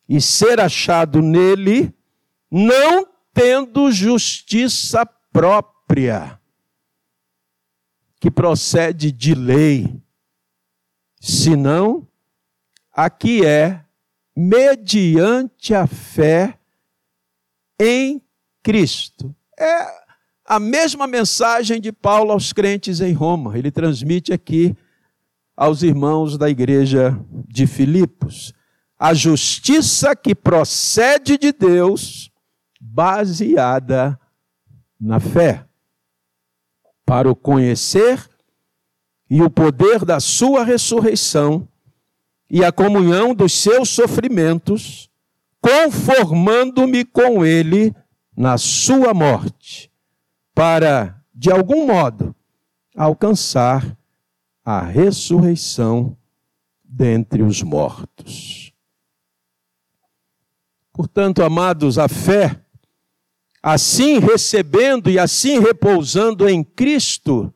e 0.08 0.20
ser 0.20 0.58
achado 0.58 1.22
nele, 1.22 1.94
não 2.50 3.06
tendo 3.32 3.92
justiça 3.92 5.06
própria, 5.32 6.40
que 8.18 8.28
procede 8.28 9.12
de 9.12 9.36
lei, 9.36 10.02
senão 11.20 12.08
a 12.92 13.08
que 13.08 13.46
é 13.46 13.84
mediante 14.36 15.72
a 15.76 15.86
fé 15.86 16.58
em 17.78 18.20
Cristo. 18.64 19.32
É 19.56 20.03
a 20.44 20.60
mesma 20.60 21.06
mensagem 21.06 21.80
de 21.80 21.90
Paulo 21.90 22.32
aos 22.32 22.52
crentes 22.52 23.00
em 23.00 23.12
Roma. 23.12 23.56
Ele 23.58 23.70
transmite 23.70 24.32
aqui 24.32 24.76
aos 25.56 25.82
irmãos 25.82 26.36
da 26.36 26.50
igreja 26.50 27.18
de 27.48 27.66
Filipos. 27.66 28.52
A 28.98 29.14
justiça 29.14 30.14
que 30.14 30.34
procede 30.34 31.38
de 31.38 31.52
Deus, 31.52 32.30
baseada 32.80 34.18
na 35.00 35.20
fé, 35.20 35.66
para 37.04 37.30
o 37.30 37.36
conhecer 37.36 38.28
e 39.28 39.42
o 39.42 39.50
poder 39.50 40.04
da 40.04 40.20
sua 40.20 40.64
ressurreição 40.64 41.68
e 42.48 42.64
a 42.64 42.70
comunhão 42.70 43.34
dos 43.34 43.52
seus 43.52 43.88
sofrimentos, 43.88 45.10
conformando-me 45.60 47.04
com 47.04 47.44
ele 47.44 47.94
na 48.36 48.58
sua 48.58 49.14
morte, 49.14 49.90
para, 50.54 51.20
de 51.34 51.50
algum 51.50 51.86
modo, 51.86 52.34
alcançar 52.96 53.96
a 54.64 54.80
ressurreição 54.80 56.16
dentre 56.82 57.42
os 57.42 57.62
mortos. 57.62 58.72
Portanto, 60.92 61.42
amados, 61.42 61.98
a 61.98 62.08
fé, 62.08 62.60
assim 63.60 64.20
recebendo 64.20 65.10
e 65.10 65.18
assim 65.18 65.58
repousando 65.58 66.48
em 66.48 66.62
Cristo 66.62 67.52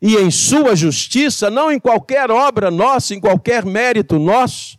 e 0.00 0.16
em 0.16 0.30
Sua 0.30 0.76
justiça, 0.76 1.50
não 1.50 1.72
em 1.72 1.80
qualquer 1.80 2.30
obra 2.30 2.70
nossa, 2.70 3.14
em 3.14 3.20
qualquer 3.20 3.64
mérito 3.64 4.16
nosso, 4.18 4.78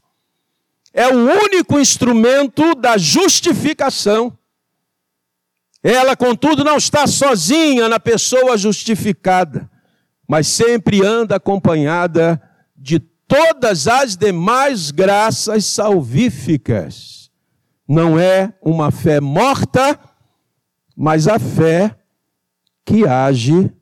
é 0.94 1.08
o 1.08 1.18
único 1.18 1.78
instrumento 1.78 2.74
da 2.74 2.98
justificação. 2.98 4.36
Ela, 5.82 6.16
contudo, 6.16 6.64
não 6.64 6.78
está 6.78 7.08
sozinha 7.08 7.88
na 7.88 8.00
pessoa 8.00 8.58
justificada 8.58 9.70
mas 10.30 10.48
sempre 10.48 11.04
anda 11.04 11.38
acompanhada 11.38 12.40
de 12.78 13.00
todas 13.00 13.88
as 13.88 14.16
demais 14.16 14.92
graças 14.92 15.66
salvíficas. 15.66 17.32
Não 17.88 18.20
é 18.20 18.54
uma 18.62 18.92
fé 18.92 19.20
morta, 19.20 20.00
mas 20.96 21.28
a 21.28 21.40
fé 21.40 21.98
que 22.86 23.08
age 23.08 23.74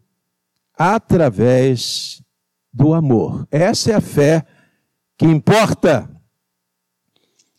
através 0.74 2.22
do 2.72 2.94
amor. 2.94 3.46
Essa 3.52 3.92
é 3.92 3.96
a 3.96 4.02
fé 4.02 4.46
que 5.18 5.26
importa. 5.26 6.10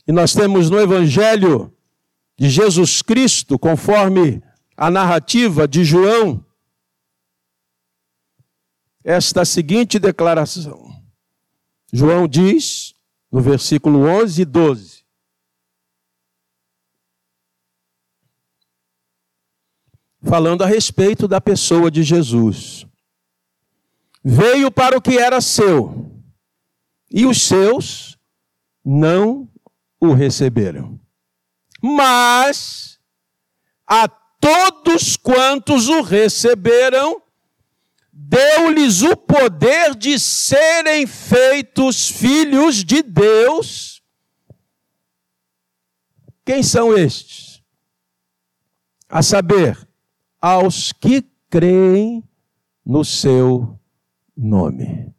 E 0.06 0.12
nós 0.12 0.32
temos 0.32 0.70
no 0.70 0.80
Evangelho 0.80 1.70
de 2.38 2.48
Jesus 2.48 3.02
Cristo, 3.02 3.58
conforme 3.58 4.40
a 4.76 4.90
narrativa 4.90 5.66
de 5.66 5.84
João, 5.84 6.44
esta 9.02 9.44
seguinte 9.44 9.98
declaração. 9.98 10.88
João 11.92 12.28
diz, 12.28 12.94
no 13.32 13.40
versículo 13.40 14.06
11 14.06 14.42
e 14.42 14.44
12: 14.44 15.04
Falando 20.22 20.62
a 20.62 20.66
respeito 20.66 21.26
da 21.26 21.40
pessoa 21.40 21.90
de 21.90 22.02
Jesus. 22.02 22.86
Veio 24.22 24.70
para 24.70 24.96
o 24.98 25.02
que 25.02 25.16
era 25.16 25.40
seu, 25.40 26.12
e 27.10 27.24
os 27.24 27.42
seus 27.42 28.18
não 28.84 29.50
o 30.00 30.12
receberam. 30.12 30.97
Mas 31.80 32.98
a 33.86 34.08
todos 34.08 35.16
quantos 35.16 35.88
o 35.88 36.02
receberam, 36.02 37.22
deu-lhes 38.12 39.02
o 39.02 39.16
poder 39.16 39.94
de 39.94 40.18
serem 40.18 41.06
feitos 41.06 42.08
filhos 42.10 42.84
de 42.84 43.02
Deus. 43.02 44.02
Quem 46.44 46.62
são 46.62 46.96
estes? 46.96 47.62
A 49.08 49.22
saber, 49.22 49.88
aos 50.40 50.92
que 50.92 51.22
creem 51.48 52.22
no 52.84 53.04
seu 53.04 53.78
nome. 54.36 55.14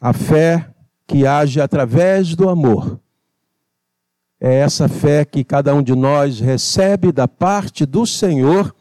A 0.00 0.12
fé 0.12 0.74
que 1.10 1.26
age 1.26 1.60
através 1.60 2.36
do 2.36 2.48
amor 2.48 3.00
é 4.38 4.60
essa 4.60 4.88
fé 4.88 5.24
que 5.24 5.42
cada 5.42 5.74
um 5.74 5.82
de 5.82 5.92
nós 5.92 6.38
recebe 6.38 7.10
da 7.10 7.26
parte 7.26 7.84
do 7.84 8.06
Senhor, 8.06 8.72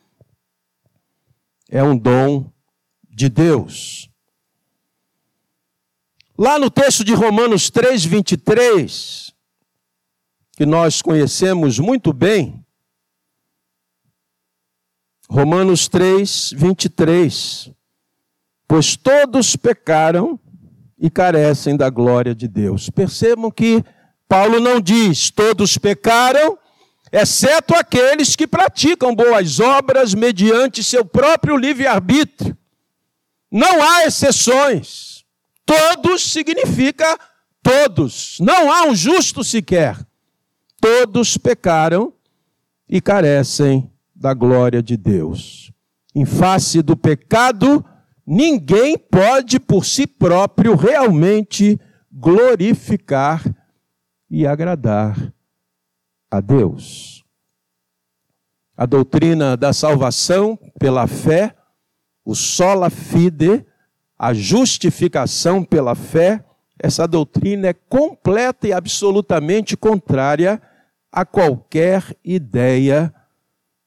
é 1.67 1.83
um 1.83 1.97
dom 1.97 2.53
de 3.09 3.29
Deus. 3.29 4.11
Lá 6.37 6.59
no 6.59 6.69
texto 6.69 7.03
de 7.03 7.15
Romanos 7.15 7.71
3, 7.71 8.05
23, 8.05 9.33
que 10.51 10.67
nós 10.67 11.01
conhecemos 11.01 11.79
muito 11.79 12.13
bem, 12.13 12.63
Romanos 15.27 15.87
3, 15.87 16.53
23. 16.55 17.71
Pois 18.67 18.95
todos 18.95 19.55
pecaram 19.55 20.39
e 20.99 21.09
carecem 21.09 21.77
da 21.77 21.89
glória 21.89 22.35
de 22.35 22.47
Deus. 22.47 22.89
Percebam 22.89 23.49
que 23.49 23.83
Paulo 24.27 24.59
não 24.59 24.79
diz 24.81 25.31
todos 25.31 25.77
pecaram, 25.77 26.57
exceto 27.12 27.73
aqueles 27.73 28.35
que 28.35 28.45
praticam 28.45 29.15
boas 29.15 29.59
obras 29.59 30.13
mediante 30.13 30.83
seu 30.83 31.05
próprio 31.05 31.55
livre-arbítrio. 31.57 32.55
Não 33.51 33.81
há 33.81 34.05
exceções. 34.05 35.25
Todos 35.65 36.31
significa 36.31 37.17
todos. 37.63 38.38
Não 38.39 38.71
há 38.71 38.83
um 38.83 38.95
justo 38.95 39.43
sequer. 39.43 39.97
Todos 40.79 41.38
pecaram 41.38 42.13
e 42.88 43.01
carecem 43.01 43.89
da 44.15 44.33
glória 44.33 44.83
de 44.83 44.97
Deus. 44.97 45.71
Em 46.13 46.25
face 46.25 46.81
do 46.81 46.95
pecado, 46.95 47.83
ninguém 48.31 48.95
pode 48.95 49.59
por 49.59 49.83
si 49.83 50.05
próprio 50.05 50.75
realmente 50.75 51.79
glorificar 52.11 53.43
e 54.29 54.45
agradar 54.45 55.33
a 56.29 56.39
Deus. 56.39 57.25
A 58.77 58.85
doutrina 58.85 59.57
da 59.57 59.73
salvação 59.73 60.55
pela 60.79 61.07
fé, 61.07 61.55
o 62.23 62.35
sola 62.35 62.91
fide, 62.91 63.65
a 64.15 64.31
justificação 64.31 65.63
pela 65.63 65.95
fé, 65.95 66.45
essa 66.77 67.07
doutrina 67.07 67.69
é 67.69 67.73
completa 67.73 68.67
e 68.67 68.73
absolutamente 68.73 69.75
contrária 69.75 70.61
a 71.11 71.25
qualquer 71.25 72.15
ideia 72.23 73.11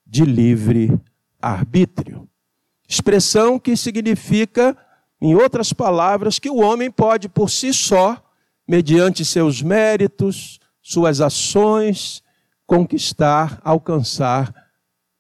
de 0.04 0.24
livre 0.24 1.00
arbítrio. 1.40 2.28
Expressão 2.92 3.58
que 3.58 3.74
significa, 3.74 4.76
em 5.18 5.34
outras 5.34 5.72
palavras, 5.72 6.38
que 6.38 6.50
o 6.50 6.58
homem 6.58 6.90
pode 6.90 7.26
por 7.26 7.48
si 7.48 7.72
só, 7.72 8.22
mediante 8.68 9.24
seus 9.24 9.62
méritos, 9.62 10.60
suas 10.82 11.22
ações, 11.22 12.22
conquistar, 12.66 13.58
alcançar 13.64 14.54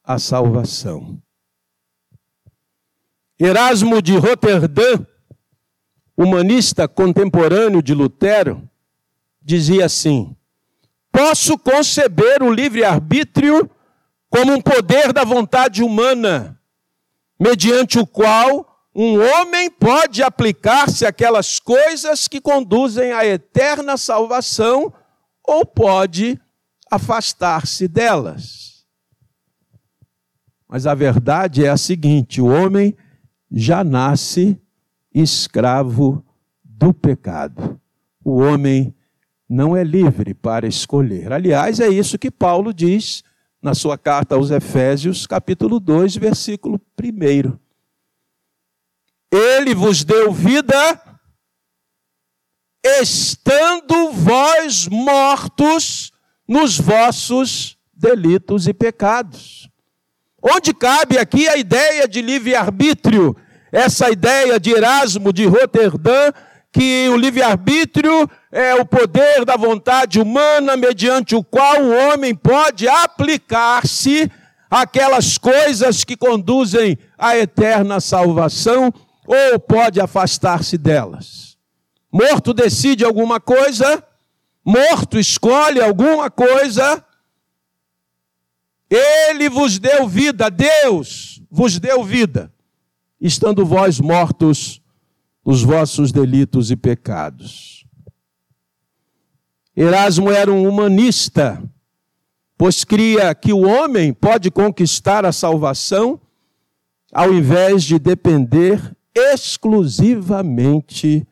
a 0.04 0.18
salvação. 0.18 1.18
Erasmo 3.40 4.02
de 4.02 4.18
Roterdã, 4.18 5.06
humanista 6.14 6.86
contemporâneo 6.86 7.82
de 7.82 7.94
Lutero, 7.94 8.68
dizia 9.40 9.86
assim: 9.86 10.36
Posso 11.10 11.56
conceber 11.56 12.42
o 12.42 12.52
livre-arbítrio 12.52 13.70
como 14.28 14.52
um 14.52 14.60
poder 14.60 15.10
da 15.10 15.24
vontade 15.24 15.82
humana 15.82 16.58
mediante 17.42 17.98
o 17.98 18.06
qual 18.06 18.86
um 18.94 19.20
homem 19.20 19.68
pode 19.68 20.22
aplicar-se 20.22 21.04
àquelas 21.04 21.58
coisas 21.58 22.28
que 22.28 22.40
conduzem 22.40 23.10
à 23.10 23.26
eterna 23.26 23.96
salvação 23.96 24.92
ou 25.42 25.66
pode 25.66 26.40
afastar-se 26.88 27.88
delas. 27.88 28.86
Mas 30.68 30.86
a 30.86 30.94
verdade 30.94 31.64
é 31.64 31.68
a 31.68 31.76
seguinte: 31.76 32.40
o 32.40 32.46
homem 32.46 32.96
já 33.50 33.82
nasce 33.82 34.56
escravo 35.12 36.24
do 36.62 36.94
pecado. 36.94 37.80
O 38.24 38.36
homem 38.36 38.94
não 39.48 39.76
é 39.76 39.82
livre 39.82 40.32
para 40.32 40.68
escolher. 40.68 41.32
Aliás, 41.32 41.80
é 41.80 41.88
isso 41.88 42.16
que 42.16 42.30
Paulo 42.30 42.72
diz 42.72 43.24
na 43.62 43.74
sua 43.74 43.96
carta 43.96 44.34
aos 44.34 44.50
Efésios, 44.50 45.24
capítulo 45.24 45.78
2, 45.78 46.16
versículo 46.16 46.80
1. 47.00 47.56
Ele 49.30 49.72
vos 49.72 50.02
deu 50.02 50.32
vida, 50.32 51.00
estando 52.84 54.10
vós 54.10 54.88
mortos 54.88 56.12
nos 56.46 56.76
vossos 56.76 57.78
delitos 57.94 58.66
e 58.66 58.74
pecados. 58.74 59.70
Onde 60.42 60.74
cabe 60.74 61.16
aqui 61.16 61.48
a 61.48 61.56
ideia 61.56 62.08
de 62.08 62.20
livre-arbítrio, 62.20 63.36
essa 63.70 64.10
ideia 64.10 64.58
de 64.58 64.72
Erasmo 64.72 65.32
de 65.32 65.46
Roterdã, 65.46 66.32
que 66.72 67.08
o 67.10 67.16
livre-arbítrio 67.16 68.28
é 68.52 68.74
o 68.74 68.84
poder 68.84 69.46
da 69.46 69.56
vontade 69.56 70.20
humana 70.20 70.76
mediante 70.76 71.34
o 71.34 71.42
qual 71.42 71.82
o 71.82 71.90
homem 71.90 72.34
pode 72.34 72.86
aplicar-se 72.86 74.30
àquelas 74.70 75.38
coisas 75.38 76.04
que 76.04 76.14
conduzem 76.14 76.98
à 77.16 77.34
eterna 77.34 77.98
salvação 77.98 78.92
ou 79.26 79.58
pode 79.58 80.02
afastar-se 80.02 80.76
delas. 80.76 81.56
Morto 82.12 82.52
decide 82.52 83.06
alguma 83.06 83.40
coisa, 83.40 84.04
morto 84.62 85.18
escolhe 85.18 85.80
alguma 85.80 86.30
coisa, 86.30 87.02
ele 88.90 89.48
vos 89.48 89.78
deu 89.78 90.06
vida, 90.06 90.50
Deus 90.50 91.40
vos 91.50 91.78
deu 91.78 92.04
vida, 92.04 92.52
estando 93.18 93.64
vós 93.64 93.98
mortos 93.98 94.82
os 95.42 95.62
vossos 95.62 96.12
delitos 96.12 96.70
e 96.70 96.76
pecados. 96.76 97.81
Erasmo 99.76 100.30
era 100.30 100.50
um 100.52 100.68
humanista, 100.68 101.60
pois 102.58 102.84
cria 102.84 103.34
que 103.34 103.52
o 103.52 103.66
homem 103.66 104.12
pode 104.12 104.50
conquistar 104.50 105.24
a 105.24 105.32
salvação 105.32 106.20
ao 107.12 107.32
invés 107.32 107.84
de 107.84 107.98
depender 107.98 108.94
exclusivamente 109.14 111.26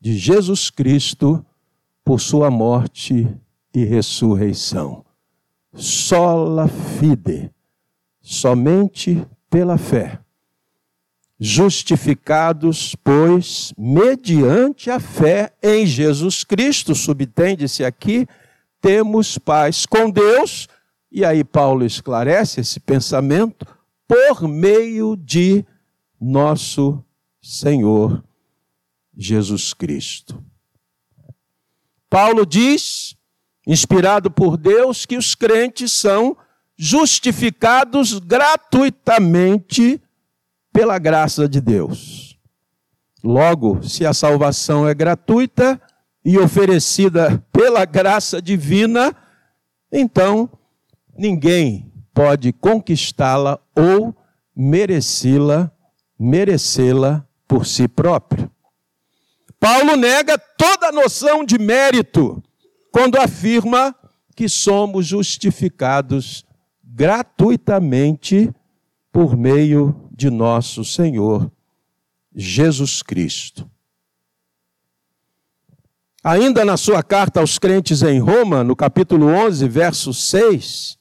de 0.00 0.16
Jesus 0.16 0.70
Cristo 0.70 1.44
por 2.04 2.20
sua 2.20 2.48
morte 2.50 3.28
e 3.74 3.84
ressurreição. 3.84 5.04
Sola 5.74 6.68
fide, 6.68 7.50
somente 8.20 9.26
pela 9.48 9.78
fé 9.78 10.20
justificados, 11.42 12.94
pois, 13.02 13.72
mediante 13.78 14.90
a 14.90 15.00
fé 15.00 15.54
em 15.62 15.86
Jesus 15.86 16.44
Cristo, 16.44 16.94
subtende-se 16.94 17.82
aqui, 17.82 18.28
temos 18.78 19.38
paz 19.38 19.86
com 19.86 20.10
Deus, 20.10 20.68
e 21.10 21.24
aí 21.24 21.42
Paulo 21.42 21.86
esclarece 21.86 22.60
esse 22.60 22.78
pensamento, 22.78 23.66
por 24.06 24.46
meio 24.46 25.16
de 25.16 25.64
nosso 26.20 27.02
Senhor 27.40 28.22
Jesus 29.16 29.72
Cristo. 29.72 30.44
Paulo 32.10 32.44
diz, 32.44 33.16
inspirado 33.66 34.30
por 34.30 34.58
Deus, 34.58 35.06
que 35.06 35.16
os 35.16 35.34
crentes 35.34 35.92
são 35.92 36.36
justificados 36.76 38.18
gratuitamente 38.18 40.02
pela 40.72 40.98
graça 40.98 41.48
de 41.48 41.60
Deus. 41.60 42.38
Logo, 43.22 43.82
se 43.82 44.06
a 44.06 44.14
salvação 44.14 44.88
é 44.88 44.94
gratuita 44.94 45.80
e 46.24 46.38
oferecida 46.38 47.42
pela 47.52 47.84
graça 47.84 48.40
divina, 48.40 49.14
então 49.92 50.48
ninguém 51.16 51.92
pode 52.14 52.52
conquistá-la 52.52 53.58
ou 53.76 54.14
merecê-la, 54.54 55.70
merecê-la 56.18 57.26
por 57.46 57.66
si 57.66 57.88
próprio. 57.88 58.50
Paulo 59.58 59.96
nega 59.96 60.38
toda 60.38 60.90
noção 60.90 61.44
de 61.44 61.58
mérito 61.58 62.42
quando 62.90 63.16
afirma 63.16 63.94
que 64.34 64.48
somos 64.48 65.06
justificados 65.06 66.44
gratuitamente 66.82 68.50
por 69.12 69.36
meio 69.36 70.09
de 70.20 70.28
nosso 70.28 70.84
Senhor 70.84 71.50
Jesus 72.36 73.02
Cristo. 73.02 73.68
Ainda 76.22 76.62
na 76.62 76.76
sua 76.76 77.02
carta 77.02 77.40
aos 77.40 77.58
crentes 77.58 78.02
em 78.02 78.20
Roma, 78.20 78.62
no 78.62 78.76
capítulo 78.76 79.28
11, 79.28 79.66
verso 79.66 80.12
6, 80.12 80.98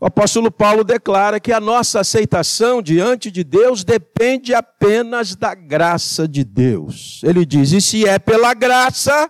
o 0.00 0.06
apóstolo 0.06 0.48
Paulo 0.48 0.84
declara 0.84 1.40
que 1.40 1.52
a 1.52 1.58
nossa 1.58 1.98
aceitação 1.98 2.80
diante 2.80 3.32
de 3.32 3.42
Deus 3.42 3.82
depende 3.82 4.54
apenas 4.54 5.34
da 5.34 5.56
graça 5.56 6.28
de 6.28 6.44
Deus. 6.44 7.20
Ele 7.24 7.44
diz: 7.44 7.72
e 7.72 7.80
se 7.80 8.06
é 8.06 8.16
pela 8.16 8.54
graça, 8.54 9.28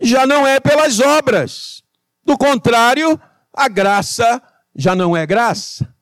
já 0.00 0.26
não 0.26 0.44
é 0.44 0.58
pelas 0.58 0.98
obras. 0.98 1.84
Do 2.24 2.36
contrário, 2.36 3.20
a 3.54 3.68
graça 3.68 4.42
já 4.74 4.96
não 4.96 5.16
é 5.16 5.24
graça. 5.24 5.94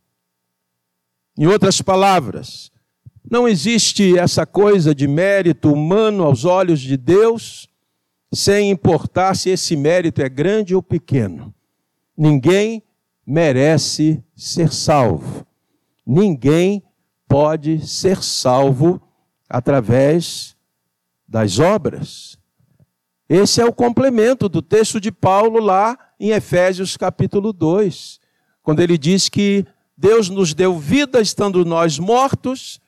Em 1.36 1.46
outras 1.46 1.82
palavras, 1.82 2.70
não 3.28 3.48
existe 3.48 4.16
essa 4.16 4.46
coisa 4.46 4.94
de 4.94 5.08
mérito 5.08 5.72
humano 5.72 6.22
aos 6.22 6.44
olhos 6.44 6.80
de 6.80 6.96
Deus, 6.96 7.68
sem 8.32 8.70
importar 8.70 9.34
se 9.34 9.50
esse 9.50 9.76
mérito 9.76 10.22
é 10.22 10.28
grande 10.28 10.74
ou 10.74 10.82
pequeno. 10.82 11.52
Ninguém 12.16 12.82
merece 13.26 14.22
ser 14.36 14.72
salvo. 14.72 15.44
Ninguém 16.06 16.82
pode 17.26 17.84
ser 17.86 18.22
salvo 18.22 19.00
através 19.48 20.54
das 21.26 21.58
obras. 21.58 22.38
Esse 23.28 23.60
é 23.60 23.64
o 23.64 23.72
complemento 23.72 24.48
do 24.48 24.62
texto 24.62 25.00
de 25.00 25.10
Paulo 25.10 25.58
lá 25.58 25.98
em 26.20 26.30
Efésios 26.30 26.96
capítulo 26.96 27.52
2, 27.52 28.20
quando 28.62 28.80
ele 28.80 28.98
diz 28.98 29.28
que 29.28 29.66
Deus 29.96 30.28
nos 30.28 30.54
deu 30.54 30.78
vida 30.78 31.20
estando 31.20 31.64
nós 31.64 31.98
mortos, 31.98 32.80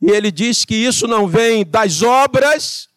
e 0.00 0.10
ele 0.10 0.30
diz 0.30 0.64
que 0.64 0.74
isso 0.74 1.06
não 1.06 1.26
vem 1.26 1.64
das 1.64 2.02
obras, 2.02 2.88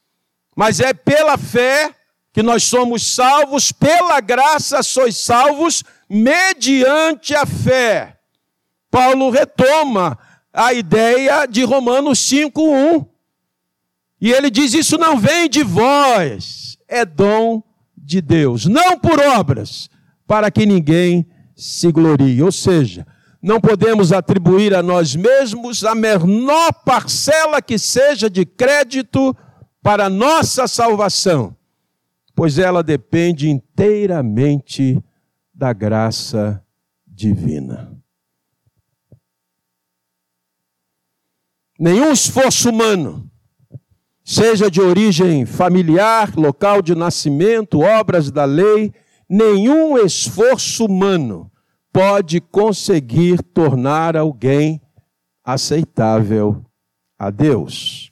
mas 0.55 0.79
é 0.79 0.93
pela 0.93 1.37
fé 1.37 1.95
que 2.33 2.43
nós 2.43 2.63
somos 2.63 3.05
salvos, 3.15 3.71
pela 3.71 4.19
graça 4.19 4.83
sois 4.83 5.17
salvos, 5.17 5.83
mediante 6.09 7.33
a 7.33 7.45
fé. 7.45 8.17
Paulo 8.91 9.29
retoma 9.29 10.17
a 10.53 10.73
ideia 10.73 11.45
de 11.45 11.63
Romanos 11.63 12.19
5:1. 12.19 13.07
E 14.19 14.31
ele 14.31 14.49
diz: 14.49 14.73
Isso 14.73 14.97
não 14.97 15.17
vem 15.17 15.49
de 15.49 15.63
vós, 15.63 16.77
é 16.87 17.05
dom 17.05 17.63
de 17.95 18.21
Deus, 18.21 18.65
não 18.65 18.99
por 18.99 19.19
obras, 19.19 19.89
para 20.25 20.49
que 20.49 20.65
ninguém 20.65 21.27
se 21.55 21.91
glorie. 21.91 22.41
Ou 22.41 22.51
seja, 22.51 23.05
não 23.41 23.61
podemos 23.61 24.11
atribuir 24.11 24.73
a 24.73 24.81
nós 24.81 25.15
mesmos 25.15 25.83
a 25.83 25.93
menor 25.93 26.73
parcela 26.85 27.61
que 27.61 27.77
seja 27.77 28.29
de 28.29 28.45
crédito 28.45 29.35
para 29.81 30.09
nossa 30.09 30.67
salvação, 30.67 31.55
pois 32.35 32.57
ela 32.57 32.83
depende 32.83 33.49
inteiramente 33.49 35.01
da 35.53 35.71
graça 35.71 36.63
divina. 37.05 37.95
Nenhum 41.79 42.11
esforço 42.11 42.71
humano, 42.71 43.29
seja 44.23 44.69
de 44.69 44.81
origem 44.81 45.45
familiar, 45.45 46.35
local 46.35 46.81
de 46.81 46.95
nascimento, 46.95 47.81
obras 47.81 48.31
da 48.31 48.45
lei, 48.45 48.91
nenhum 49.29 49.97
esforço 49.97 50.85
humano 50.85 51.51
pode 51.97 52.39
conseguir 52.39 53.41
tornar 53.41 54.15
alguém 54.15 54.79
aceitável 55.43 56.63
a 57.17 57.31
Deus. 57.31 58.11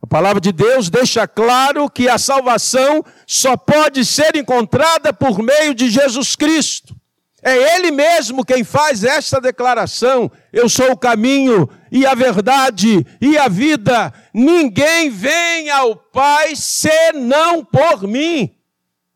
A 0.00 0.06
palavra 0.06 0.40
de 0.40 0.52
Deus 0.52 0.88
deixa 0.88 1.28
claro 1.28 1.90
que 1.90 2.08
a 2.08 2.16
salvação 2.16 3.04
só 3.26 3.58
pode 3.58 4.06
ser 4.06 4.36
encontrada 4.36 5.12
por 5.12 5.42
meio 5.42 5.74
de 5.74 5.90
Jesus 5.90 6.34
Cristo. 6.34 6.96
É 7.42 7.76
Ele 7.76 7.90
mesmo 7.90 8.42
quem 8.42 8.64
faz 8.64 9.04
esta 9.04 9.38
declaração: 9.38 10.32
Eu 10.50 10.66
sou 10.66 10.92
o 10.92 10.96
caminho 10.96 11.68
e 11.90 12.06
a 12.06 12.14
verdade 12.14 13.06
e 13.20 13.36
a 13.36 13.48
vida. 13.48 14.14
Ninguém 14.32 15.10
vem 15.10 15.68
ao 15.68 15.94
Pai 15.94 16.56
senão 16.56 17.62
por 17.62 18.04
mim. 18.08 18.61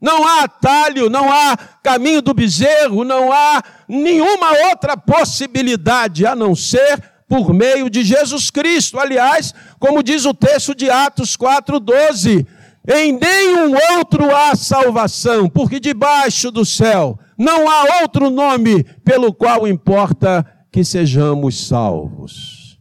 Não 0.06 0.24
há 0.24 0.44
atalho, 0.44 1.10
não 1.10 1.32
há 1.32 1.56
caminho 1.82 2.22
do 2.22 2.32
bezerro, 2.32 3.02
não 3.02 3.32
há 3.32 3.60
nenhuma 3.88 4.52
outra 4.70 4.96
possibilidade 4.96 6.24
a 6.24 6.36
não 6.36 6.54
ser 6.54 7.02
por 7.28 7.52
meio 7.52 7.90
de 7.90 8.04
Jesus 8.04 8.48
Cristo. 8.48 9.00
Aliás, 9.00 9.52
como 9.80 10.04
diz 10.04 10.24
o 10.24 10.32
texto 10.32 10.76
de 10.76 10.88
Atos 10.88 11.36
4:12, 11.36 12.46
em 12.86 13.18
nenhum 13.18 13.74
outro 13.98 14.32
há 14.32 14.54
salvação, 14.54 15.48
porque 15.48 15.80
debaixo 15.80 16.52
do 16.52 16.64
céu 16.64 17.18
não 17.36 17.68
há 17.68 18.02
outro 18.02 18.30
nome 18.30 18.84
pelo 19.04 19.34
qual 19.34 19.66
importa 19.66 20.46
que 20.70 20.84
sejamos 20.84 21.66
salvos. 21.66 22.78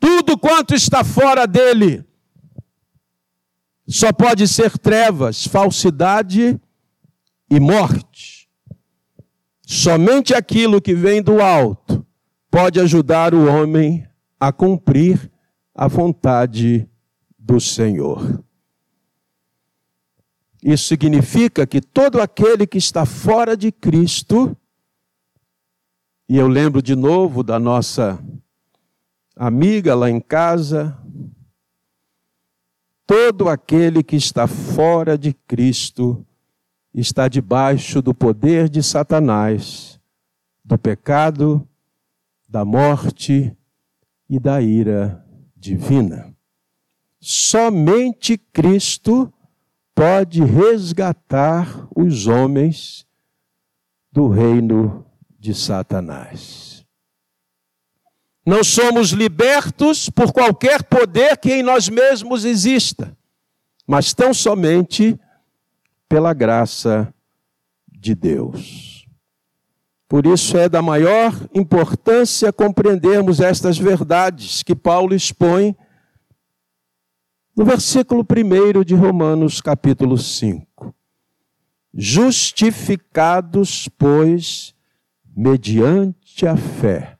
Tudo 0.00 0.38
quanto 0.38 0.74
está 0.74 1.04
fora 1.04 1.46
dele 1.46 2.02
só 3.92 4.10
pode 4.10 4.48
ser 4.48 4.78
trevas, 4.78 5.46
falsidade 5.46 6.58
e 7.50 7.60
morte. 7.60 8.48
Somente 9.66 10.32
aquilo 10.32 10.80
que 10.80 10.94
vem 10.94 11.22
do 11.22 11.42
alto 11.42 12.04
pode 12.50 12.80
ajudar 12.80 13.34
o 13.34 13.46
homem 13.46 14.08
a 14.40 14.50
cumprir 14.50 15.30
a 15.74 15.88
vontade 15.88 16.88
do 17.38 17.60
Senhor. 17.60 18.42
Isso 20.62 20.86
significa 20.86 21.66
que 21.66 21.82
todo 21.82 22.18
aquele 22.18 22.66
que 22.66 22.78
está 22.78 23.04
fora 23.04 23.54
de 23.54 23.70
Cristo, 23.70 24.56
e 26.26 26.38
eu 26.38 26.48
lembro 26.48 26.80
de 26.80 26.96
novo 26.96 27.42
da 27.42 27.58
nossa 27.58 28.18
amiga 29.36 29.94
lá 29.94 30.08
em 30.08 30.18
casa, 30.18 30.98
todo 33.12 33.50
aquele 33.50 34.02
que 34.02 34.16
está 34.16 34.46
fora 34.46 35.18
de 35.18 35.34
Cristo 35.34 36.26
está 36.94 37.28
debaixo 37.28 38.00
do 38.00 38.14
poder 38.14 38.70
de 38.70 38.82
Satanás, 38.82 40.00
do 40.64 40.78
pecado, 40.78 41.68
da 42.48 42.64
morte 42.64 43.54
e 44.30 44.40
da 44.40 44.62
ira 44.62 45.22
divina. 45.54 46.34
Somente 47.20 48.38
Cristo 48.38 49.30
pode 49.94 50.42
resgatar 50.42 51.86
os 51.94 52.26
homens 52.26 53.06
do 54.10 54.26
reino 54.26 55.04
de 55.38 55.54
Satanás. 55.54 56.71
Não 58.44 58.64
somos 58.64 59.10
libertos 59.10 60.10
por 60.10 60.32
qualquer 60.32 60.82
poder 60.82 61.36
que 61.38 61.52
em 61.52 61.62
nós 61.62 61.88
mesmos 61.88 62.44
exista, 62.44 63.16
mas 63.86 64.12
tão 64.12 64.34
somente 64.34 65.18
pela 66.08 66.34
graça 66.34 67.12
de 67.88 68.14
Deus. 68.14 69.06
Por 70.08 70.26
isso 70.26 70.58
é 70.58 70.68
da 70.68 70.82
maior 70.82 71.32
importância 71.54 72.52
compreendermos 72.52 73.40
estas 73.40 73.78
verdades 73.78 74.62
que 74.62 74.74
Paulo 74.74 75.14
expõe 75.14 75.74
no 77.56 77.64
versículo 77.64 78.22
1 78.22 78.82
de 78.82 78.94
Romanos, 78.94 79.60
capítulo 79.60 80.18
5. 80.18 80.94
Justificados, 81.94 83.88
pois, 83.96 84.74
mediante 85.36 86.46
a 86.46 86.56
fé, 86.56 87.11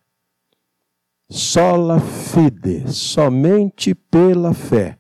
sola 1.33 1.99
fide, 1.99 2.93
somente 2.93 3.95
pela 3.95 4.53
fé, 4.53 4.99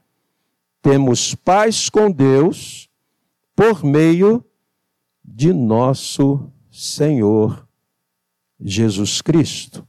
temos 0.80 1.34
paz 1.34 1.90
com 1.90 2.10
Deus 2.10 2.88
por 3.54 3.84
meio 3.84 4.42
de 5.22 5.52
nosso 5.52 6.50
Senhor 6.70 7.68
Jesus 8.58 9.20
Cristo. 9.20 9.86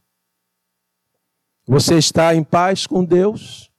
Você 1.65 1.97
está 1.97 2.35
em 2.35 2.43
paz 2.43 2.85
com 2.85 3.05
Deus? 3.05 3.71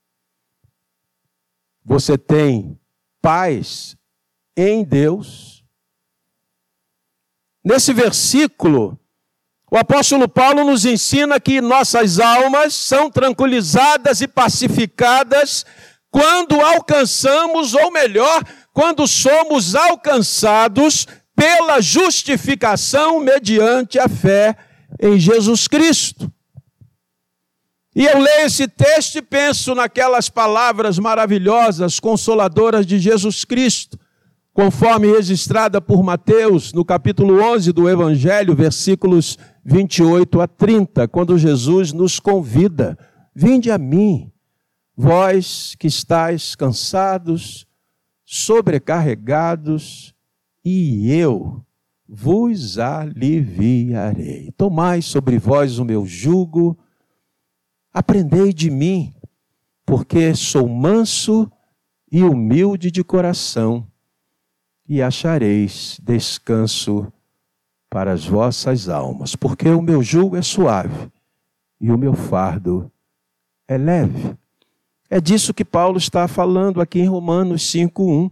Você 1.84 2.16
tem 2.16 2.80
paz 3.20 3.94
em 4.56 4.82
Deus. 4.82 5.62
Nesse 7.62 7.92
versículo, 7.92 8.98
o 9.74 9.76
apóstolo 9.76 10.28
Paulo 10.28 10.62
nos 10.62 10.84
ensina 10.84 11.40
que 11.40 11.60
nossas 11.60 12.20
almas 12.20 12.74
são 12.74 13.10
tranquilizadas 13.10 14.20
e 14.20 14.28
pacificadas 14.28 15.66
quando 16.12 16.60
alcançamos, 16.60 17.74
ou 17.74 17.90
melhor, 17.90 18.44
quando 18.72 19.04
somos 19.08 19.74
alcançados 19.74 21.08
pela 21.34 21.80
justificação 21.80 23.18
mediante 23.18 23.98
a 23.98 24.08
fé 24.08 24.56
em 25.02 25.18
Jesus 25.18 25.66
Cristo. 25.66 26.32
E 27.96 28.06
eu 28.06 28.20
leio 28.20 28.46
esse 28.46 28.68
texto 28.68 29.16
e 29.16 29.22
penso 29.22 29.74
naquelas 29.74 30.28
palavras 30.28 31.00
maravilhosas, 31.00 31.98
consoladoras 31.98 32.86
de 32.86 33.00
Jesus 33.00 33.44
Cristo, 33.44 33.98
conforme 34.54 35.08
registrada 35.08 35.80
por 35.80 36.04
Mateus 36.04 36.72
no 36.72 36.84
capítulo 36.84 37.42
11 37.42 37.72
do 37.72 37.90
Evangelho, 37.90 38.54
versículos 38.54 39.36
28 39.64 40.40
a 40.40 40.46
30, 40.46 41.08
quando 41.08 41.36
Jesus 41.36 41.92
nos 41.92 42.20
convida: 42.20 42.96
Vinde 43.34 43.72
a 43.72 43.76
mim, 43.76 44.30
vós 44.96 45.74
que 45.76 45.88
estáis 45.88 46.54
cansados, 46.54 47.66
sobrecarregados, 48.24 50.14
e 50.64 51.10
eu 51.10 51.60
vos 52.08 52.78
aliviarei. 52.78 54.52
Tomai 54.56 55.02
sobre 55.02 55.36
vós 55.36 55.80
o 55.80 55.84
meu 55.84 56.06
jugo, 56.06 56.78
aprendei 57.92 58.52
de 58.52 58.70
mim, 58.70 59.12
porque 59.84 60.32
sou 60.36 60.68
manso 60.68 61.50
e 62.10 62.22
humilde 62.22 62.92
de 62.92 63.02
coração, 63.02 63.84
e 64.88 65.02
achareis 65.02 65.98
descanso 66.02 67.12
para 67.88 68.12
as 68.12 68.26
vossas 68.26 68.88
almas, 68.88 69.36
porque 69.36 69.68
o 69.68 69.80
meu 69.80 70.02
jugo 70.02 70.36
é 70.36 70.42
suave 70.42 71.10
e 71.80 71.90
o 71.90 71.98
meu 71.98 72.14
fardo 72.14 72.90
é 73.68 73.78
leve. 73.78 74.36
É 75.08 75.20
disso 75.20 75.54
que 75.54 75.64
Paulo 75.64 75.98
está 75.98 76.26
falando 76.26 76.80
aqui 76.80 77.00
em 77.00 77.08
Romanos 77.08 77.62
5:1 77.70 78.30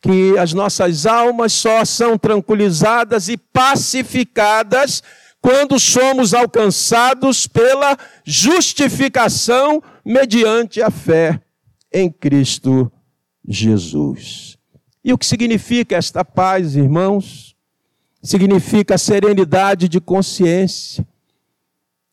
que 0.00 0.36
as 0.36 0.52
nossas 0.52 1.06
almas 1.06 1.52
só 1.52 1.84
são 1.84 2.18
tranquilizadas 2.18 3.28
e 3.28 3.36
pacificadas 3.36 5.02
quando 5.40 5.78
somos 5.78 6.34
alcançados 6.34 7.46
pela 7.46 7.96
justificação 8.24 9.82
mediante 10.04 10.82
a 10.82 10.90
fé 10.90 11.40
em 11.92 12.10
Cristo 12.10 12.90
Jesus. 13.46 14.51
E 15.04 15.12
o 15.12 15.18
que 15.18 15.26
significa 15.26 15.96
esta 15.96 16.24
paz, 16.24 16.76
irmãos? 16.76 17.56
Significa 18.22 18.96
serenidade 18.96 19.88
de 19.88 20.00
consciência, 20.00 21.06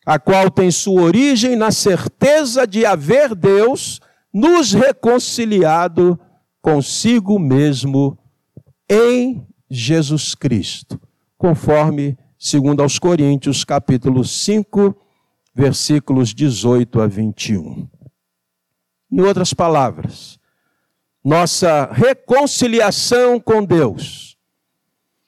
a 0.05 0.17
qual 0.17 0.49
tem 0.49 0.71
sua 0.71 1.03
origem 1.03 1.55
na 1.55 1.71
certeza 1.71 2.65
de 2.65 2.85
haver 2.85 3.35
Deus 3.35 4.01
nos 4.33 4.73
reconciliado 4.73 6.19
consigo 6.61 7.37
mesmo 7.37 8.17
em 8.89 9.45
Jesus 9.69 10.33
Cristo, 10.33 10.99
conforme 11.37 12.17
segundo 12.39 12.81
aos 12.81 12.97
Coríntios, 12.97 13.63
capítulo 13.63 14.23
5, 14.23 14.95
versículos 15.53 16.33
18 16.33 17.01
a 17.01 17.07
21. 17.07 17.87
Em 19.11 19.21
outras 19.21 19.53
palavras, 19.53 20.38
nossa 21.23 21.89
reconciliação 21.91 23.39
com 23.39 23.63
Deus, 23.63 24.37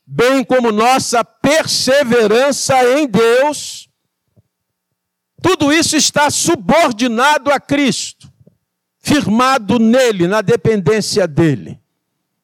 bem 0.06 0.44
como 0.44 0.72
nossa 0.72 1.24
perseverança 1.24 2.76
em 2.98 3.08
Deus, 3.08 3.90
tudo 5.42 5.74
isso 5.74 5.96
está 5.96 6.30
subordinado 6.30 7.52
a 7.52 7.60
Cristo 7.60 8.32
firmado 9.02 9.80
nele, 9.80 10.28
na 10.28 10.42
dependência 10.42 11.28
dele. 11.28 11.80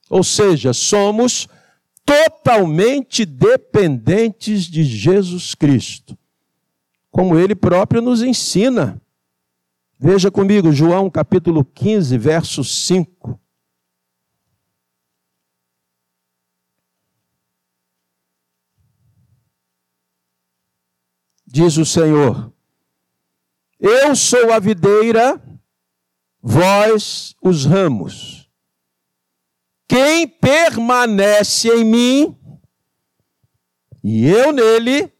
Ou 0.09 0.23
seja, 0.23 0.73
somos 0.73 1.47
totalmente 2.03 3.25
dependentes 3.25 4.65
de 4.65 4.83
Jesus 4.83 5.53
Cristo, 5.53 6.17
como 7.11 7.37
ele 7.37 7.53
próprio 7.53 8.01
nos 8.01 8.21
ensina. 8.21 8.99
Veja 9.99 10.29
comigo, 10.29 10.71
João 10.71 11.09
capítulo 11.09 11.65
15, 11.65 12.17
verso 12.17 12.63
5. 12.63 13.39
Diz 21.45 21.77
o 21.77 21.85
Senhor: 21.85 22.53
Eu 23.79 24.15
sou 24.15 24.51
a 24.53 24.59
videira 24.59 25.41
vós 26.41 27.35
os 27.41 27.65
ramos. 27.65 28.49
Quem 29.87 30.27
permanece 30.27 31.69
em 31.69 31.83
mim 31.83 32.37
e 34.03 34.25
eu 34.27 34.53
nele, 34.53 35.11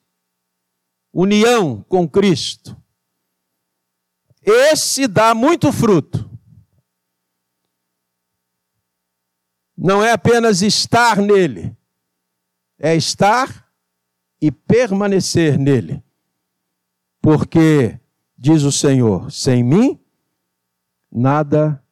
união 1.12 1.84
com 1.90 2.08
Cristo, 2.08 2.78
esse 4.48 5.08
dá 5.08 5.36
muito 5.36 5.72
fruto. 5.74 6.30
Não 9.78 10.04
é 10.04 10.12
apenas 10.14 10.62
estar 10.62 11.18
nele, 11.18 11.76
é 12.80 12.96
estar 12.96 13.70
e 14.42 14.52
permanecer 14.52 15.60
nele. 15.60 16.02
Porque, 17.22 18.00
diz 18.38 18.64
o 18.64 18.72
Senhor, 18.72 19.30
sem 19.32 19.64
mim 19.64 20.00
nada 21.12 21.84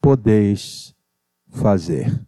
podeis 0.00 0.94
fazer. 1.48 2.24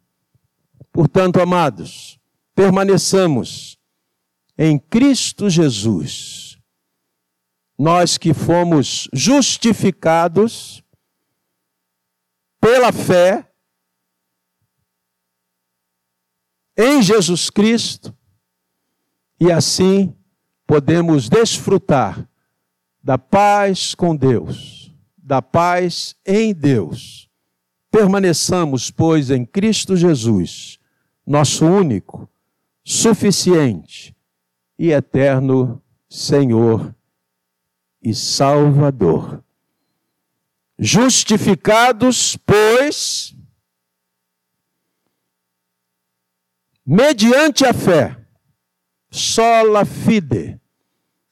Portanto, 0.90 1.40
amados, 1.40 2.18
permaneçamos 2.54 3.78
em 4.56 4.78
Cristo 4.78 5.48
Jesus. 5.48 6.49
Nós 7.80 8.18
que 8.18 8.34
fomos 8.34 9.08
justificados 9.10 10.84
pela 12.60 12.92
fé 12.92 13.50
em 16.76 17.02
Jesus 17.02 17.48
Cristo 17.48 18.14
e 19.40 19.50
assim 19.50 20.14
podemos 20.66 21.28
desfrutar 21.28 22.28
da 23.02 23.16
paz 23.16 23.94
com 23.94 24.14
Deus 24.14 24.80
da 25.30 25.40
paz 25.40 26.16
em 26.26 26.52
Deus. 26.52 27.30
Permaneçamos, 27.88 28.90
pois, 28.90 29.30
em 29.30 29.46
Cristo 29.46 29.96
Jesus, 29.96 30.76
nosso 31.24 31.64
único, 31.64 32.28
suficiente 32.82 34.12
e 34.76 34.90
eterno 34.90 35.80
Senhor 36.08 36.92
e 38.02 38.14
Salvador. 38.14 39.42
Justificados, 40.78 42.36
pois, 42.36 43.34
mediante 46.86 47.66
a 47.66 47.74
fé, 47.74 48.16
sola 49.10 49.84
fide, 49.84 50.58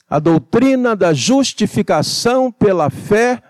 a 0.09 0.19
doutrina 0.19 0.95
da 0.95 1.13
justificação 1.15 2.53
pela 2.53 2.91
fé 2.91 3.43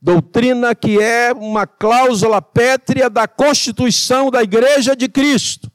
doutrina 0.00 0.72
que 0.74 1.00
é 1.00 1.32
uma 1.32 1.66
cláusula 1.66 2.40
pétrea 2.40 3.10
da 3.10 3.26
constituição 3.26 4.30
da 4.30 4.42
Igreja 4.42 4.94
de 4.94 5.08
Cristo. 5.08 5.70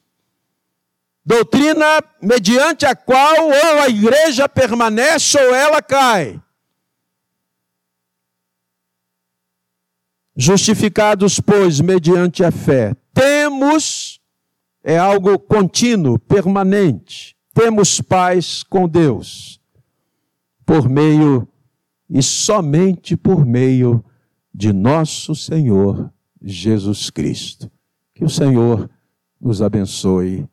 Doutrina 1.24 2.02
mediante 2.20 2.86
a 2.86 2.96
qual 2.96 3.46
ou 3.46 3.82
a 3.82 3.88
igreja 3.88 4.48
permanece 4.48 5.38
ou 5.38 5.54
ela 5.54 5.80
cai. 5.80 6.40
Justificados, 10.36 11.40
pois, 11.40 11.80
mediante 11.80 12.42
a 12.42 12.50
fé, 12.50 12.94
temos, 13.12 14.20
é 14.82 14.98
algo 14.98 15.38
contínuo, 15.38 16.18
permanente, 16.18 17.36
temos 17.54 18.00
paz 18.00 18.62
com 18.62 18.88
Deus, 18.88 19.60
por 20.64 20.88
meio 20.88 21.46
e 22.08 22.22
somente 22.22 23.16
por 23.16 23.44
meio 23.44 24.04
de 24.54 24.72
nosso 24.72 25.34
Senhor 25.34 26.12
Jesus 26.40 27.10
Cristo. 27.10 27.70
Que 28.14 28.24
o 28.24 28.28
Senhor 28.28 28.90
nos 29.40 29.60
abençoe. 29.60 30.46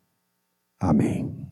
Amém. 0.80 1.49